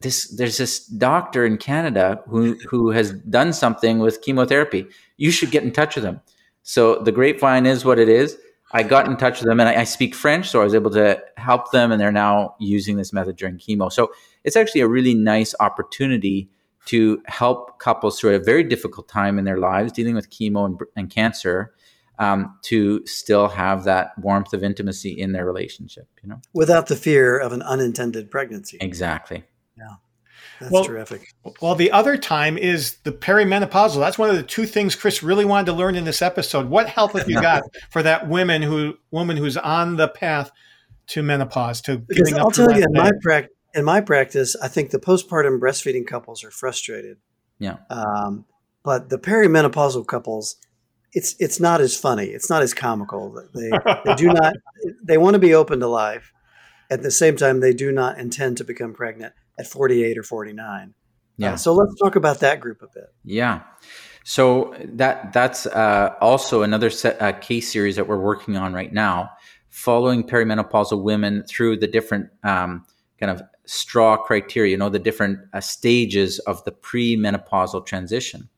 [0.00, 4.86] this there's this doctor in Canada who who has done something with chemotherapy.
[5.16, 6.20] You should get in touch with him.
[6.62, 8.38] So the grapevine is what it is.
[8.72, 10.90] I got in touch with them and I, I, speak French, so I was able
[10.92, 13.92] to help them, and they're now using this method during chemo.
[13.92, 14.10] So
[14.42, 16.50] it's actually a really nice opportunity
[16.86, 20.80] to help couples through a very difficult time in their lives dealing with chemo and,
[20.96, 21.72] and cancer
[22.18, 26.96] um, to still have that warmth of intimacy in their relationship, you know, without the
[26.96, 28.78] fear of an unintended pregnancy.
[28.80, 29.44] Exactly.
[29.76, 29.96] Yeah.
[30.60, 31.34] That's well, terrific.
[31.60, 33.98] Well, the other time is the perimenopausal.
[33.98, 36.68] That's one of the two things Chris really wanted to learn in this episode.
[36.68, 40.52] What help have you got for that woman who woman who's on the path
[41.08, 41.80] to menopause?
[41.82, 45.58] To because I'll tell you, in my practice, in my practice, I think the postpartum
[45.58, 47.18] breastfeeding couples are frustrated.
[47.58, 47.78] Yeah.
[47.90, 48.44] Um,
[48.84, 50.56] but the perimenopausal couples,
[51.14, 52.26] it's it's not as funny.
[52.26, 53.46] It's not as comical.
[53.54, 53.70] They
[54.04, 54.54] they do not
[55.02, 56.32] they want to be open to life.
[56.90, 60.88] At the same time, they do not intend to become pregnant at 48 or 49.
[60.88, 60.92] Uh,
[61.36, 61.52] yeah.
[61.52, 63.12] Uh, so let's talk about that group a bit.
[63.24, 63.62] Yeah.
[64.24, 68.92] So that that's uh, also another set, uh, case series that we're working on right
[68.92, 69.30] now,
[69.70, 72.84] following perimenopausal women through the different um,
[73.18, 78.48] kind of straw criteria, you know, the different uh, stages of the premenopausal transition.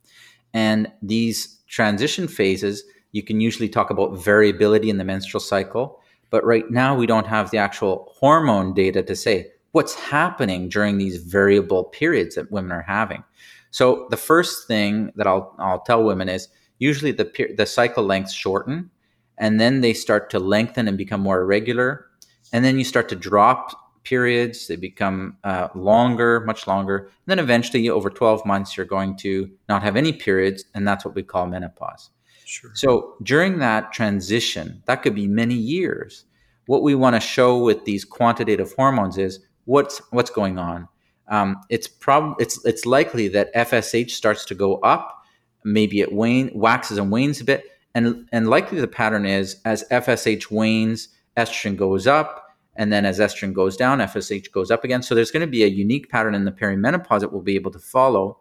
[0.52, 6.00] And these transition phases, you can usually talk about variability in the menstrual cycle,
[6.30, 10.98] but right now we don't have the actual hormone data to say what's happening during
[10.98, 13.22] these variable periods that women are having.
[13.70, 16.48] So the first thing that I'll I'll tell women is
[16.78, 18.90] usually the the cycle lengths shorten
[19.38, 22.06] and then they start to lengthen and become more irregular
[22.52, 27.38] and then you start to drop periods they become uh, longer much longer and then
[27.38, 31.22] eventually over 12 months you're going to not have any periods and that's what we
[31.22, 32.10] call menopause
[32.44, 32.70] sure.
[32.74, 36.24] so during that transition that could be many years
[36.66, 40.88] what we want to show with these quantitative hormones is what's what's going on.
[41.28, 45.22] Um, it's prob it's it's likely that FSH starts to go up,
[45.64, 49.84] maybe it wane waxes and wanes a bit, and and likely the pattern is as
[49.90, 52.45] FSH wanes, estrogen goes up,
[52.76, 55.02] and then as estrogen goes down, FSH goes up again.
[55.02, 57.70] So there's going to be a unique pattern in the perimenopause that we'll be able
[57.72, 58.38] to follow,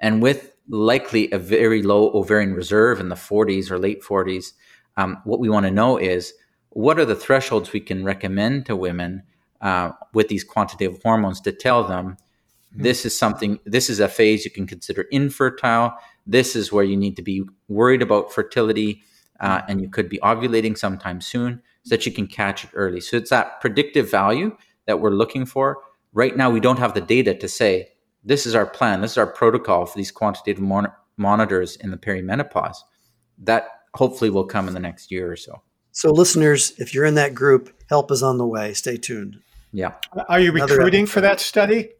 [0.00, 4.52] and with likely a very low ovarian reserve in the 40s or late 40s,
[4.96, 6.34] um, what we want to know is
[6.70, 9.22] what are the thresholds we can recommend to women
[9.60, 12.16] uh, with these quantitative hormones to tell them
[12.72, 12.82] mm-hmm.
[12.82, 15.96] this is something, this is a phase you can consider infertile.
[16.26, 19.02] This is where you need to be worried about fertility,
[19.40, 23.00] uh, and you could be ovulating sometime soon so that you can catch it early.
[23.00, 25.78] So it's that predictive value that we're looking for.
[26.12, 27.88] Right now, we don't have the data to say
[28.24, 31.96] this is our plan, this is our protocol for these quantitative mon- monitors in the
[31.96, 32.76] perimenopause.
[33.38, 35.62] That hopefully will come in the next year or so.
[35.92, 38.74] So, listeners, if you're in that group, help is on the way.
[38.74, 39.38] Stay tuned.
[39.72, 39.94] Yeah.
[40.28, 41.90] Are you recruiting for that study?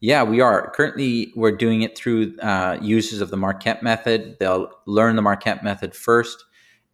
[0.00, 0.70] Yeah, we are.
[0.74, 4.36] Currently, we're doing it through uh, users of the Marquette method.
[4.38, 6.44] They'll learn the Marquette method first,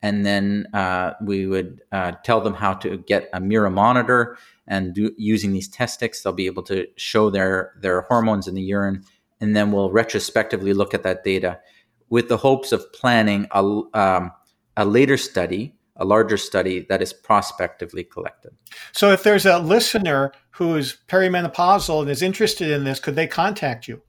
[0.03, 4.38] and then uh, we would uh, tell them how to get a Mira monitor.
[4.66, 8.55] And do, using these test sticks, they'll be able to show their, their hormones in
[8.55, 9.05] the urine.
[9.40, 11.59] And then we'll retrospectively look at that data
[12.09, 13.62] with the hopes of planning a,
[13.94, 14.32] um,
[14.76, 18.53] a later study a larger study that is prospectively collected.
[18.92, 23.86] So, if there's a listener who's perimenopausal and is interested in this, could they contact
[23.86, 24.03] you?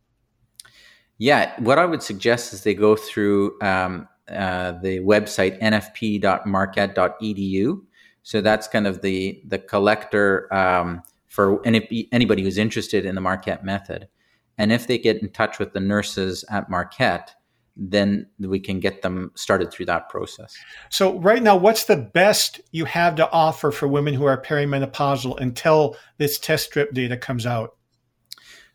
[1.18, 7.82] Yeah, what I would suggest is they go through um, uh, the website nfp.marquette.edu.
[8.24, 13.22] So that's kind of the the collector um, for any, anybody who's interested in the
[13.22, 14.10] Marquette method.
[14.58, 17.34] And if they get in touch with the nurses at Marquette,
[17.78, 20.54] then we can get them started through that process.
[20.90, 25.40] So, right now, what's the best you have to offer for women who are perimenopausal
[25.40, 27.78] until this test strip data comes out?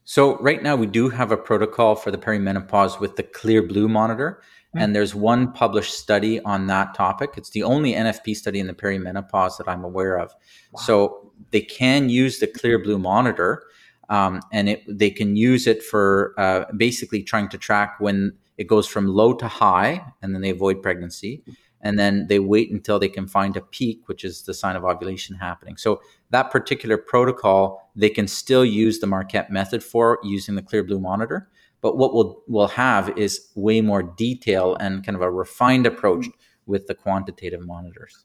[0.09, 4.41] So, right now, we do have a protocol for the perimenopause with the Clearblue monitor.
[4.69, 4.79] Mm-hmm.
[4.79, 7.31] And there's one published study on that topic.
[7.37, 10.33] It's the only NFP study in the perimenopause that I'm aware of.
[10.71, 10.81] Wow.
[10.81, 13.65] So, they can use the Clearblue monitor.
[14.09, 18.69] Um, and it, they can use it for uh, basically trying to track when it
[18.69, 21.43] goes from low to high, and then they avoid pregnancy.
[21.81, 24.85] And then they wait until they can find a peak, which is the sign of
[24.85, 25.77] ovulation happening.
[25.77, 26.01] So,
[26.31, 31.49] that particular protocol, they can still use the Marquette method for using the Clearblue monitor.
[31.81, 36.27] But what we'll, we'll have is way more detail and kind of a refined approach
[36.66, 38.24] with the quantitative monitors.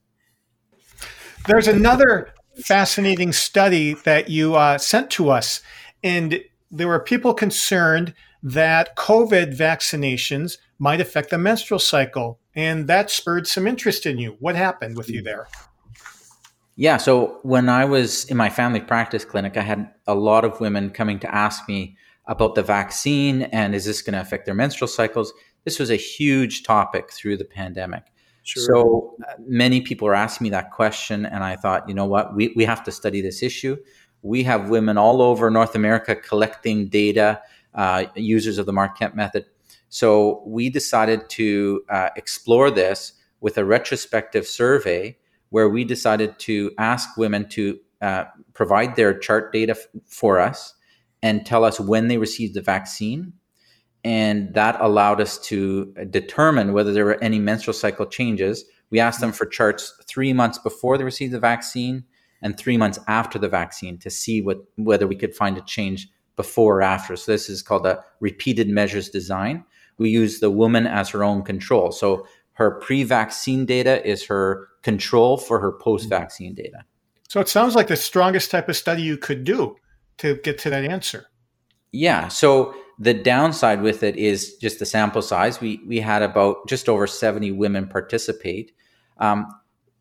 [1.48, 5.62] There's another fascinating study that you uh, sent to us,
[6.04, 12.40] and there were people concerned that COVID vaccinations might affect the menstrual cycle.
[12.56, 14.38] And that spurred some interest in you.
[14.40, 15.48] What happened with you there?
[16.76, 20.60] Yeah, so when I was in my family practice clinic, I had a lot of
[20.60, 24.56] women coming to ask me about the vaccine and is this going to affect their
[24.56, 25.34] menstrual cycles?
[25.66, 28.06] This was a huge topic through the pandemic.
[28.44, 28.64] Sure.
[28.64, 32.36] So uh, many people are asking me that question, and I thought, you know what,
[32.36, 33.78] we, we have to study this issue.
[34.24, 37.42] We have women all over North America collecting data,
[37.76, 39.46] uh, users of the Kemp method.
[39.92, 43.12] So we decided to uh, explore this
[43.42, 45.18] with a retrospective survey
[45.50, 48.24] where we decided to ask women to uh,
[48.54, 50.74] provide their chart data f- for us
[51.22, 53.34] and tell us when they received the vaccine.
[54.06, 58.64] And that allowed us to determine whether there were any menstrual cycle changes.
[58.92, 62.06] We asked them for charts three months before they received the vaccine
[62.42, 66.08] and three months after the vaccine to see what, whether we could find a change
[66.38, 67.18] before or after.
[67.18, 69.66] So this is called a repeated measures design
[69.98, 71.92] we use the woman as her own control.
[71.92, 76.84] So her pre-vaccine data is her control for her post-vaccine data.
[77.30, 79.76] So it sounds like the strongest type of study you could do
[80.18, 81.26] to get to that answer.
[81.92, 82.28] Yeah.
[82.28, 85.60] So the downside with it is just the sample size.
[85.60, 88.74] We we had about just over seventy women participate.
[89.18, 89.48] Um,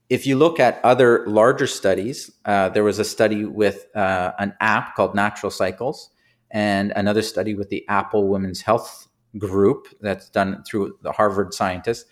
[0.09, 4.55] if you look at other larger studies, uh, there was a study with uh, an
[4.61, 6.11] app called Natural Cycles,
[6.51, 9.07] and another study with the Apple Women's Health
[9.39, 12.05] group that's done through the Harvard scientists,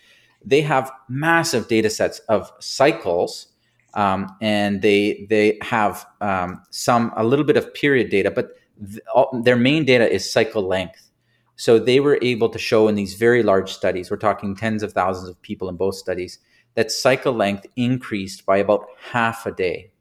[0.43, 3.47] they have massive data sets of cycles.
[3.95, 9.01] Um, and they they have um, some a little bit of period data, but th-
[9.15, 11.09] all, their main data is cycle length.
[11.55, 14.93] So they were able to show in these very large studies, we're talking tens of
[14.93, 16.37] thousands of people in both studies,
[16.75, 19.91] that cycle length increased by about half a day.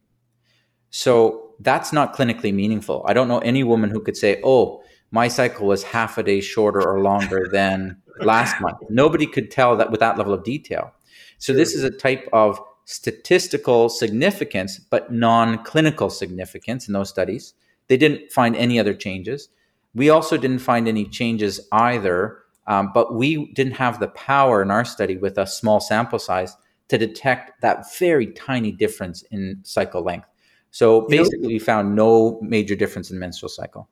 [0.90, 3.04] So that's not clinically meaningful.
[3.08, 6.40] I don't know any woman who could say, "Oh, my cycle was half a day
[6.40, 8.78] shorter or longer than last month.
[8.90, 10.92] Nobody could tell that with that level of detail.
[11.38, 17.54] So this is a type of statistical significance, but non-clinical significance in those studies.
[17.88, 19.48] They didn't find any other changes.
[19.94, 24.70] We also didn't find any changes either, um, but we didn't have the power in
[24.70, 26.56] our study with a small sample size
[26.88, 30.28] to detect that very tiny difference in cycle length.
[30.70, 33.88] So basically, we found no major difference in menstrual cycle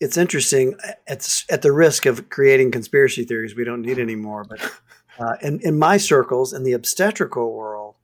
[0.00, 0.74] it's interesting
[1.06, 4.60] at, at the risk of creating conspiracy theories we don't need anymore but
[5.18, 7.94] uh, in, in my circles in the obstetrical world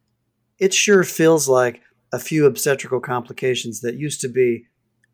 [0.58, 1.82] it sure feels like
[2.12, 4.66] a few obstetrical complications that used to be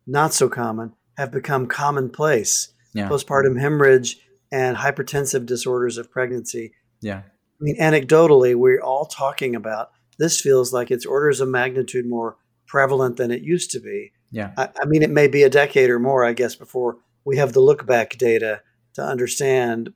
[0.05, 2.69] not so common have become commonplace.
[2.95, 3.09] Yeah.
[3.09, 4.19] postpartum hemorrhage
[4.51, 6.73] and hypertensive disorders of pregnancy.
[7.01, 7.23] Yeah.
[7.25, 12.37] I mean anecdotally we're all talking about this feels like it's orders of magnitude more
[12.67, 14.51] prevalent than it used to be yeah.
[14.57, 17.53] I, I, mean, it may be a decade or more, I guess, before we have
[17.53, 18.61] the look back data
[18.95, 19.93] to understand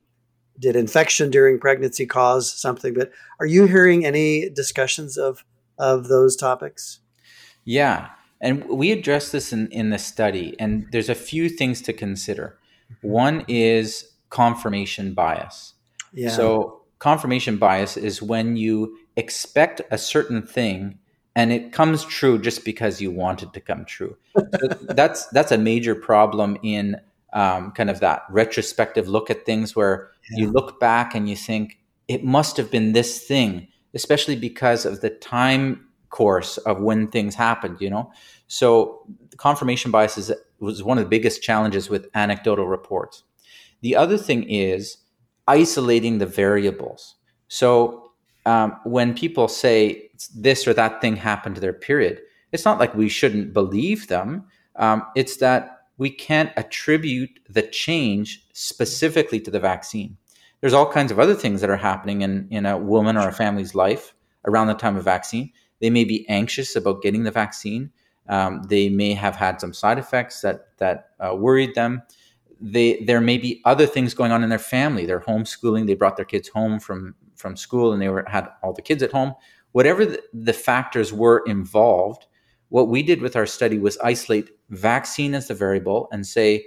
[0.58, 2.94] did infection during pregnancy cause something.
[2.94, 3.10] But
[3.40, 5.44] are you hearing any discussions of,
[5.76, 7.00] of those topics?
[7.64, 8.08] Yeah.
[8.40, 12.56] And we address this in, in the study, and there's a few things to consider.
[13.02, 15.74] One is confirmation bias.
[16.12, 16.30] Yeah.
[16.30, 21.00] So, confirmation bias is when you expect a certain thing
[21.38, 24.16] and it comes true just because you want it to come true.
[24.36, 26.96] So that's that's a major problem in
[27.32, 30.40] um, kind of that retrospective look at things, where yeah.
[30.42, 31.78] you look back and you think
[32.08, 37.36] it must have been this thing, especially because of the time course of when things
[37.36, 37.76] happened.
[37.80, 38.12] You know,
[38.48, 43.22] so confirmation bias is, was one of the biggest challenges with anecdotal reports.
[43.80, 44.96] The other thing is
[45.46, 47.14] isolating the variables.
[47.46, 48.07] So
[48.48, 52.94] um, when people say this or that thing happened to their period, it's not like
[52.94, 54.46] we shouldn't believe them.
[54.76, 60.16] Um, it's that we can't attribute the change specifically to the vaccine.
[60.62, 63.32] There's all kinds of other things that are happening in, in a woman or a
[63.32, 64.14] family's life
[64.46, 65.52] around the time of vaccine.
[65.80, 67.90] They may be anxious about getting the vaccine.
[68.30, 72.02] Um, they may have had some side effects that that uh, worried them.
[72.60, 75.06] They, there may be other things going on in their family.
[75.06, 75.86] They're homeschooling.
[75.86, 79.02] They brought their kids home from from school and they were had all the kids
[79.02, 79.34] at home
[79.72, 82.26] whatever the, the factors were involved
[82.68, 86.64] what we did with our study was isolate vaccine as the variable and say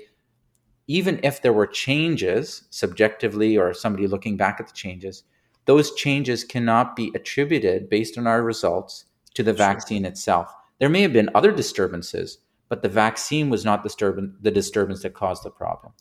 [0.87, 5.23] even if there were changes subjectively or somebody looking back at the changes
[5.65, 9.05] those changes cannot be attributed based on our results
[9.35, 10.51] to the vaccine itself.
[10.79, 15.13] There may have been other disturbances but the vaccine was not disturbance, the disturbance that
[15.13, 15.91] caused the problem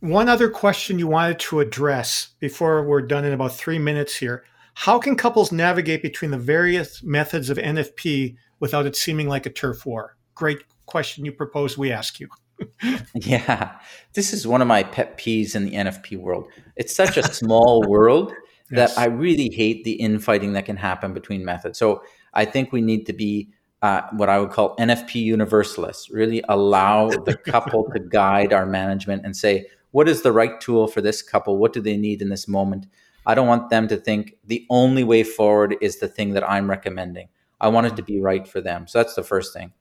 [0.00, 4.44] one other question you wanted to address before we're done in about three minutes here.
[4.74, 9.50] How can couples navigate between the various methods of NFP without it seeming like a
[9.50, 10.16] turf war?
[10.34, 12.28] Great question you propose we ask you.
[13.14, 13.72] yeah,
[14.14, 16.48] this is one of my pet peeves in the NFP world.
[16.76, 18.32] It's such a small world
[18.70, 18.94] yes.
[18.94, 21.78] that I really hate the infighting that can happen between methods.
[21.78, 22.02] So
[22.34, 23.50] I think we need to be
[23.82, 29.24] uh, what I would call NFP universalists, really allow the couple to guide our management
[29.24, 31.58] and say, what is the right tool for this couple?
[31.58, 32.86] What do they need in this moment?
[33.26, 36.68] I don't want them to think the only way forward is the thing that I'm
[36.68, 37.28] recommending.
[37.60, 38.86] I want it to be right for them.
[38.86, 39.72] So that's the first thing.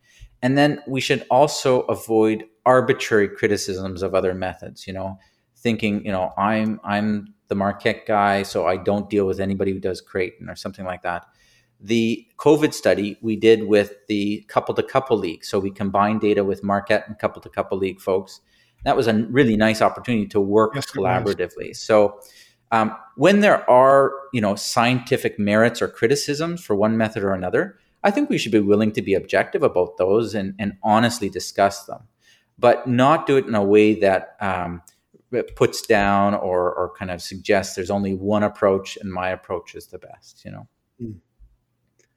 [0.41, 5.18] And then we should also avoid arbitrary criticisms of other methods, you know,
[5.55, 9.80] thinking, you know, I'm I'm the Marquette guy, so I don't deal with anybody who
[9.80, 11.26] does Creighton or something like that.
[11.80, 15.45] The COVID study we did with the couple to couple league.
[15.45, 18.41] So we combined data with Marquette and couple to couple league folks.
[18.88, 21.75] That was a really nice opportunity to work yes, collaboratively.
[21.75, 22.21] So
[22.71, 27.77] um, when there are, you know, scientific merits or criticisms for one method or another,
[28.05, 31.83] I think we should be willing to be objective about those and, and honestly discuss
[31.83, 32.03] them,
[32.57, 34.81] but not do it in a way that um,
[35.57, 39.88] puts down or, or kind of suggests there's only one approach and my approach is
[39.88, 40.67] the best, you know.
[40.97, 41.11] Hmm.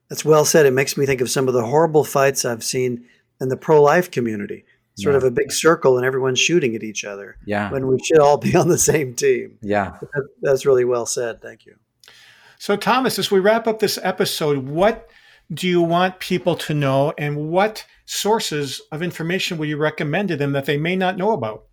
[0.08, 0.66] That's well said.
[0.66, 3.06] It makes me think of some of the horrible fights I've seen
[3.40, 4.64] in the pro life community.
[5.00, 5.18] Sort yeah.
[5.18, 7.36] of a big circle and everyone's shooting at each other.
[7.46, 7.70] Yeah.
[7.70, 9.58] When we should all be on the same team.
[9.62, 9.96] Yeah.
[10.00, 11.40] That, that's really well said.
[11.40, 11.76] Thank you.
[12.58, 15.10] So, Thomas, as we wrap up this episode, what
[15.52, 20.36] do you want people to know and what sources of information would you recommend to
[20.36, 21.64] them that they may not know about?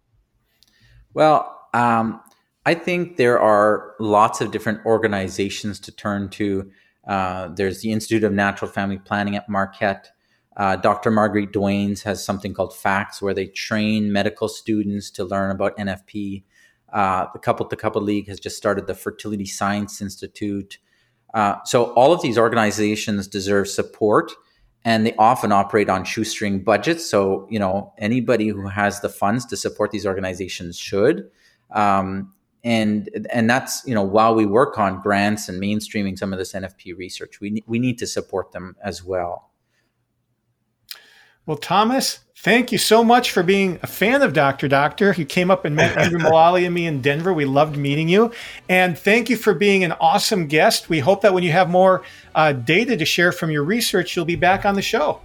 [1.14, 2.22] Well, um,
[2.66, 6.72] I think there are lots of different organizations to turn to.
[7.08, 10.12] Uh, there's the Institute of Natural Family Planning at Marquette.
[10.58, 11.12] Uh, Dr.
[11.12, 16.44] Marguerite Duanes has something called FACTS, where they train medical students to learn about NFP.
[16.92, 20.80] Uh, the Couple to Couple League has just started the Fertility Science Institute.
[21.34, 24.32] Uh, so all of these organizations deserve support
[24.84, 27.08] and they often operate on shoestring budgets.
[27.08, 31.30] So, you know, anybody who has the funds to support these organizations should.
[31.72, 32.34] Um,
[32.64, 36.54] and and that's you know while we work on grants and mainstreaming some of this
[36.54, 39.52] NFP research, we we need to support them as well.
[41.48, 44.68] Well, Thomas, thank you so much for being a fan of Dr.
[44.68, 45.14] Doctor.
[45.18, 47.34] You came up and met Andrew Mullally and me in Denver.
[47.34, 48.34] We loved meeting you.
[48.68, 50.90] And thank you for being an awesome guest.
[50.90, 52.04] We hope that when you have more
[52.36, 55.22] uh, data to share from your research, you'll be back on the show.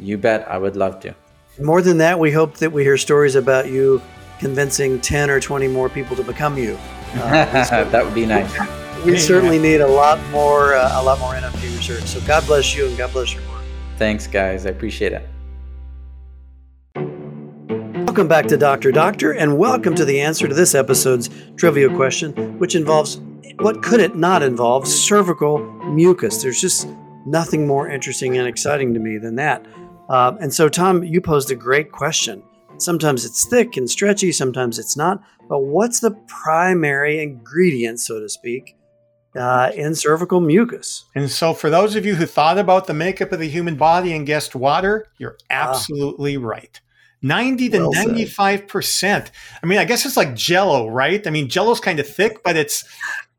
[0.00, 0.46] You bet.
[0.48, 1.14] I would love to.
[1.62, 4.02] More than that, we hope that we hear stories about you
[4.40, 6.78] convincing 10 or 20 more people to become you.
[7.14, 8.52] Uh, that would be nice.
[9.04, 12.02] We certainly need a lot more, uh, a lot more NFP research.
[12.06, 13.62] So God bless you and God bless your work.
[13.98, 14.66] Thanks, guys.
[14.66, 15.24] I appreciate it.
[18.14, 18.92] Welcome back to Dr.
[18.92, 23.16] Doctor, and welcome to the answer to this episode's trivia question, which involves
[23.58, 24.86] what could it not involve?
[24.86, 25.58] Cervical
[25.90, 26.40] mucus.
[26.40, 26.86] There's just
[27.26, 29.66] nothing more interesting and exciting to me than that.
[30.08, 32.40] Uh, and so, Tom, you posed a great question.
[32.78, 35.20] Sometimes it's thick and stretchy, sometimes it's not.
[35.48, 38.76] But what's the primary ingredient, so to speak,
[39.34, 41.04] uh, in cervical mucus?
[41.16, 44.12] And so, for those of you who thought about the makeup of the human body
[44.12, 45.72] and guessed water, you're ah.
[45.72, 46.80] absolutely right.
[47.24, 49.30] 90 to well 95%.
[49.62, 51.26] I mean, I guess it's like jello, right?
[51.26, 52.84] I mean, jello's kind of thick, but it's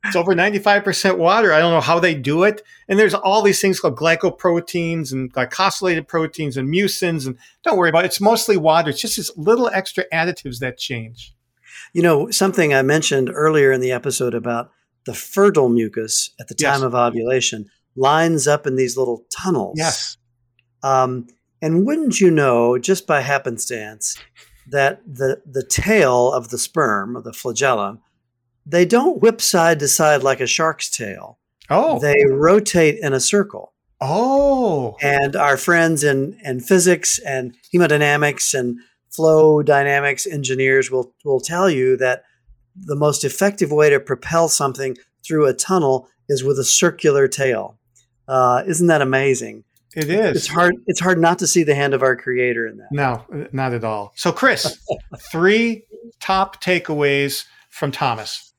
[0.03, 1.53] it's over 95% water.
[1.53, 2.61] I don't know how they do it.
[2.87, 7.25] And there's all these things called glycoproteins and glycosylated proteins and mucins.
[7.25, 8.07] And don't worry about it.
[8.07, 8.89] It's mostly water.
[8.89, 11.33] It's just these little extra additives that change.
[11.93, 14.69] You know, something I mentioned earlier in the episode about
[15.05, 16.83] the fertile mucus at the time yes.
[16.83, 17.65] of ovulation
[17.95, 19.75] lines up in these little tunnels.
[19.77, 20.17] Yes.
[20.83, 21.27] Um,
[21.65, 24.15] and wouldn't you know, just by happenstance,
[24.67, 28.01] that the the tail of the sperm, the flagellum,
[28.67, 31.39] they don't whip side to side like a shark's tail.
[31.71, 31.97] Oh.
[31.97, 33.73] They rotate in a circle.
[33.99, 34.95] Oh.
[35.01, 41.67] And our friends in, in physics and hemodynamics and flow dynamics engineers will, will tell
[41.67, 42.25] you that
[42.75, 47.79] the most effective way to propel something through a tunnel is with a circular tail.
[48.27, 49.63] Uh, isn't that amazing?
[49.95, 50.37] It is.
[50.37, 50.75] It's hard.
[50.87, 52.87] It's hard not to see the hand of our creator in that.
[52.91, 54.11] No, not at all.
[54.15, 54.77] So, Chris,
[55.31, 55.85] three
[56.19, 58.53] top takeaways from Thomas.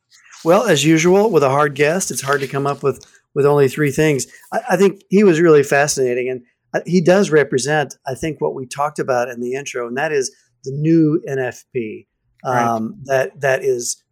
[0.45, 3.69] Well, as usual, with a hard guest, it's hard to come up with with only
[3.69, 4.27] three things.
[4.53, 8.55] I, I think he was really fascinating, and uh, he does represent, I think, what
[8.55, 10.35] we talked about in the intro, and that is
[10.65, 12.07] the new NFP
[12.45, 13.05] um, right.
[13.05, 14.03] that that is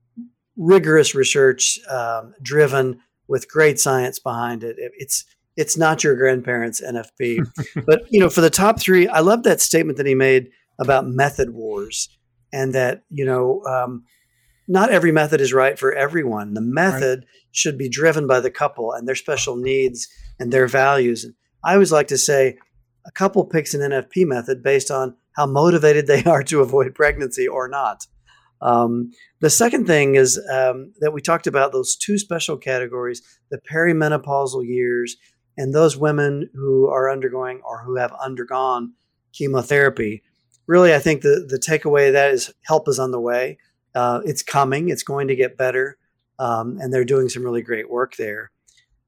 [0.57, 4.77] rigorous research um, driven with great science behind it.
[4.79, 5.25] it it's
[5.57, 7.47] it's not your grandparents' NFP.
[7.87, 11.07] but you know, for the top three, I love that statement that he made about
[11.07, 12.09] method wars,
[12.53, 14.05] and that you know, um,
[14.67, 16.55] not every method is right for everyone.
[16.55, 17.29] The method right.
[17.53, 21.25] should be driven by the couple and their special needs and their values.
[21.25, 22.59] And I always like to say,
[23.07, 27.47] a couple picks an NFP method based on how motivated they are to avoid pregnancy
[27.47, 28.07] or not.
[28.61, 33.61] Um, the second thing is um, that we talked about those two special categories the
[33.71, 35.17] perimenopausal years
[35.57, 38.93] and those women who are undergoing or who have undergone
[39.33, 40.23] chemotherapy.
[40.67, 43.59] Really, I think the, the takeaway that is help is on the way.
[43.95, 45.97] Uh, it's coming, it's going to get better,
[46.39, 48.51] um, and they're doing some really great work there.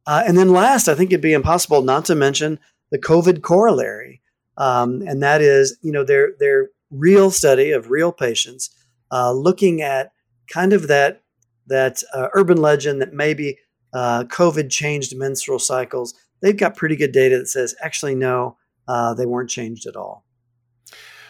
[0.06, 4.22] Uh, and then last, I think it'd be impossible not to mention the COVID corollary,
[4.56, 8.70] um, and that is, you know, their their real study of real patients,
[9.10, 10.12] uh, looking at
[10.48, 11.22] kind of that
[11.66, 13.58] that uh, urban legend that maybe
[13.92, 16.14] uh, COVID changed menstrual cycles.
[16.40, 18.56] They've got pretty good data that says actually no,
[18.88, 20.24] uh, they weren't changed at all.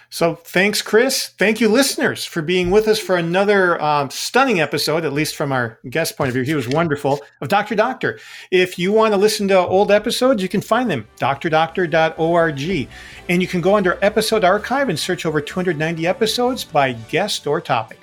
[0.08, 1.30] So thanks, Chris.
[1.38, 5.50] Thank you, listeners, for being with us for another um, stunning episode, at least from
[5.50, 6.44] our guest point of view.
[6.44, 7.74] He was wonderful of Dr.
[7.74, 8.20] Doctor.
[8.52, 12.88] If you want to listen to old episodes, you can find them, drdoctor.org.
[13.28, 17.60] And you can go under episode archive and search over 290 episodes by guest or
[17.60, 17.98] topic.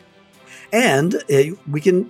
[0.74, 2.10] And uh, we can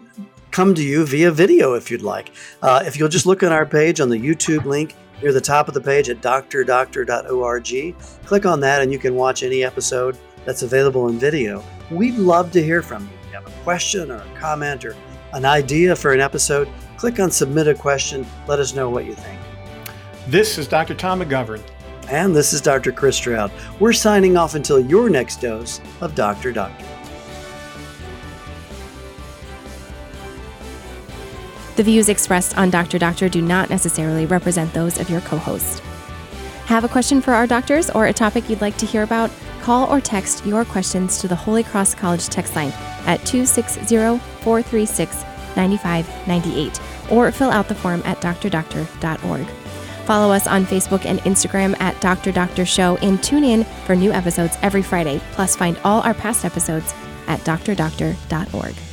[0.54, 2.32] come to you via video if you'd like.
[2.62, 5.68] Uh, if you'll just look on our page on the YouTube link, near the top
[5.68, 7.96] of the page at drdoctor.org.
[8.26, 11.64] Click on that and you can watch any episode that's available in video.
[11.90, 13.10] We'd love to hear from you.
[13.22, 14.96] If you have a question or a comment or
[15.34, 18.26] an idea for an episode, click on Submit a Question.
[18.48, 19.40] Let us know what you think.
[20.28, 20.94] This is Dr.
[20.94, 21.62] Tom McGovern.
[22.10, 22.92] And this is Dr.
[22.92, 23.52] Chris Stroud.
[23.80, 26.52] We're signing off until your next dose of Dr.
[26.52, 26.86] Doctor.
[31.76, 33.00] The views expressed on Dr.
[33.00, 35.80] Doctor do not necessarily represent those of your co host.
[36.66, 39.32] Have a question for our doctors or a topic you'd like to hear about?
[39.62, 42.72] Call or text your questions to the Holy Cross College text line
[43.06, 43.86] at 260
[44.44, 45.24] 436
[45.56, 46.80] 9598
[47.12, 49.48] or fill out the form at drdoctor.org.
[50.06, 52.32] Follow us on Facebook and Instagram at Dr.
[52.32, 55.22] Doctor Show and tune in for new episodes every Friday.
[55.32, 56.94] Plus, find all our past episodes
[57.28, 58.93] at drdoctor.org.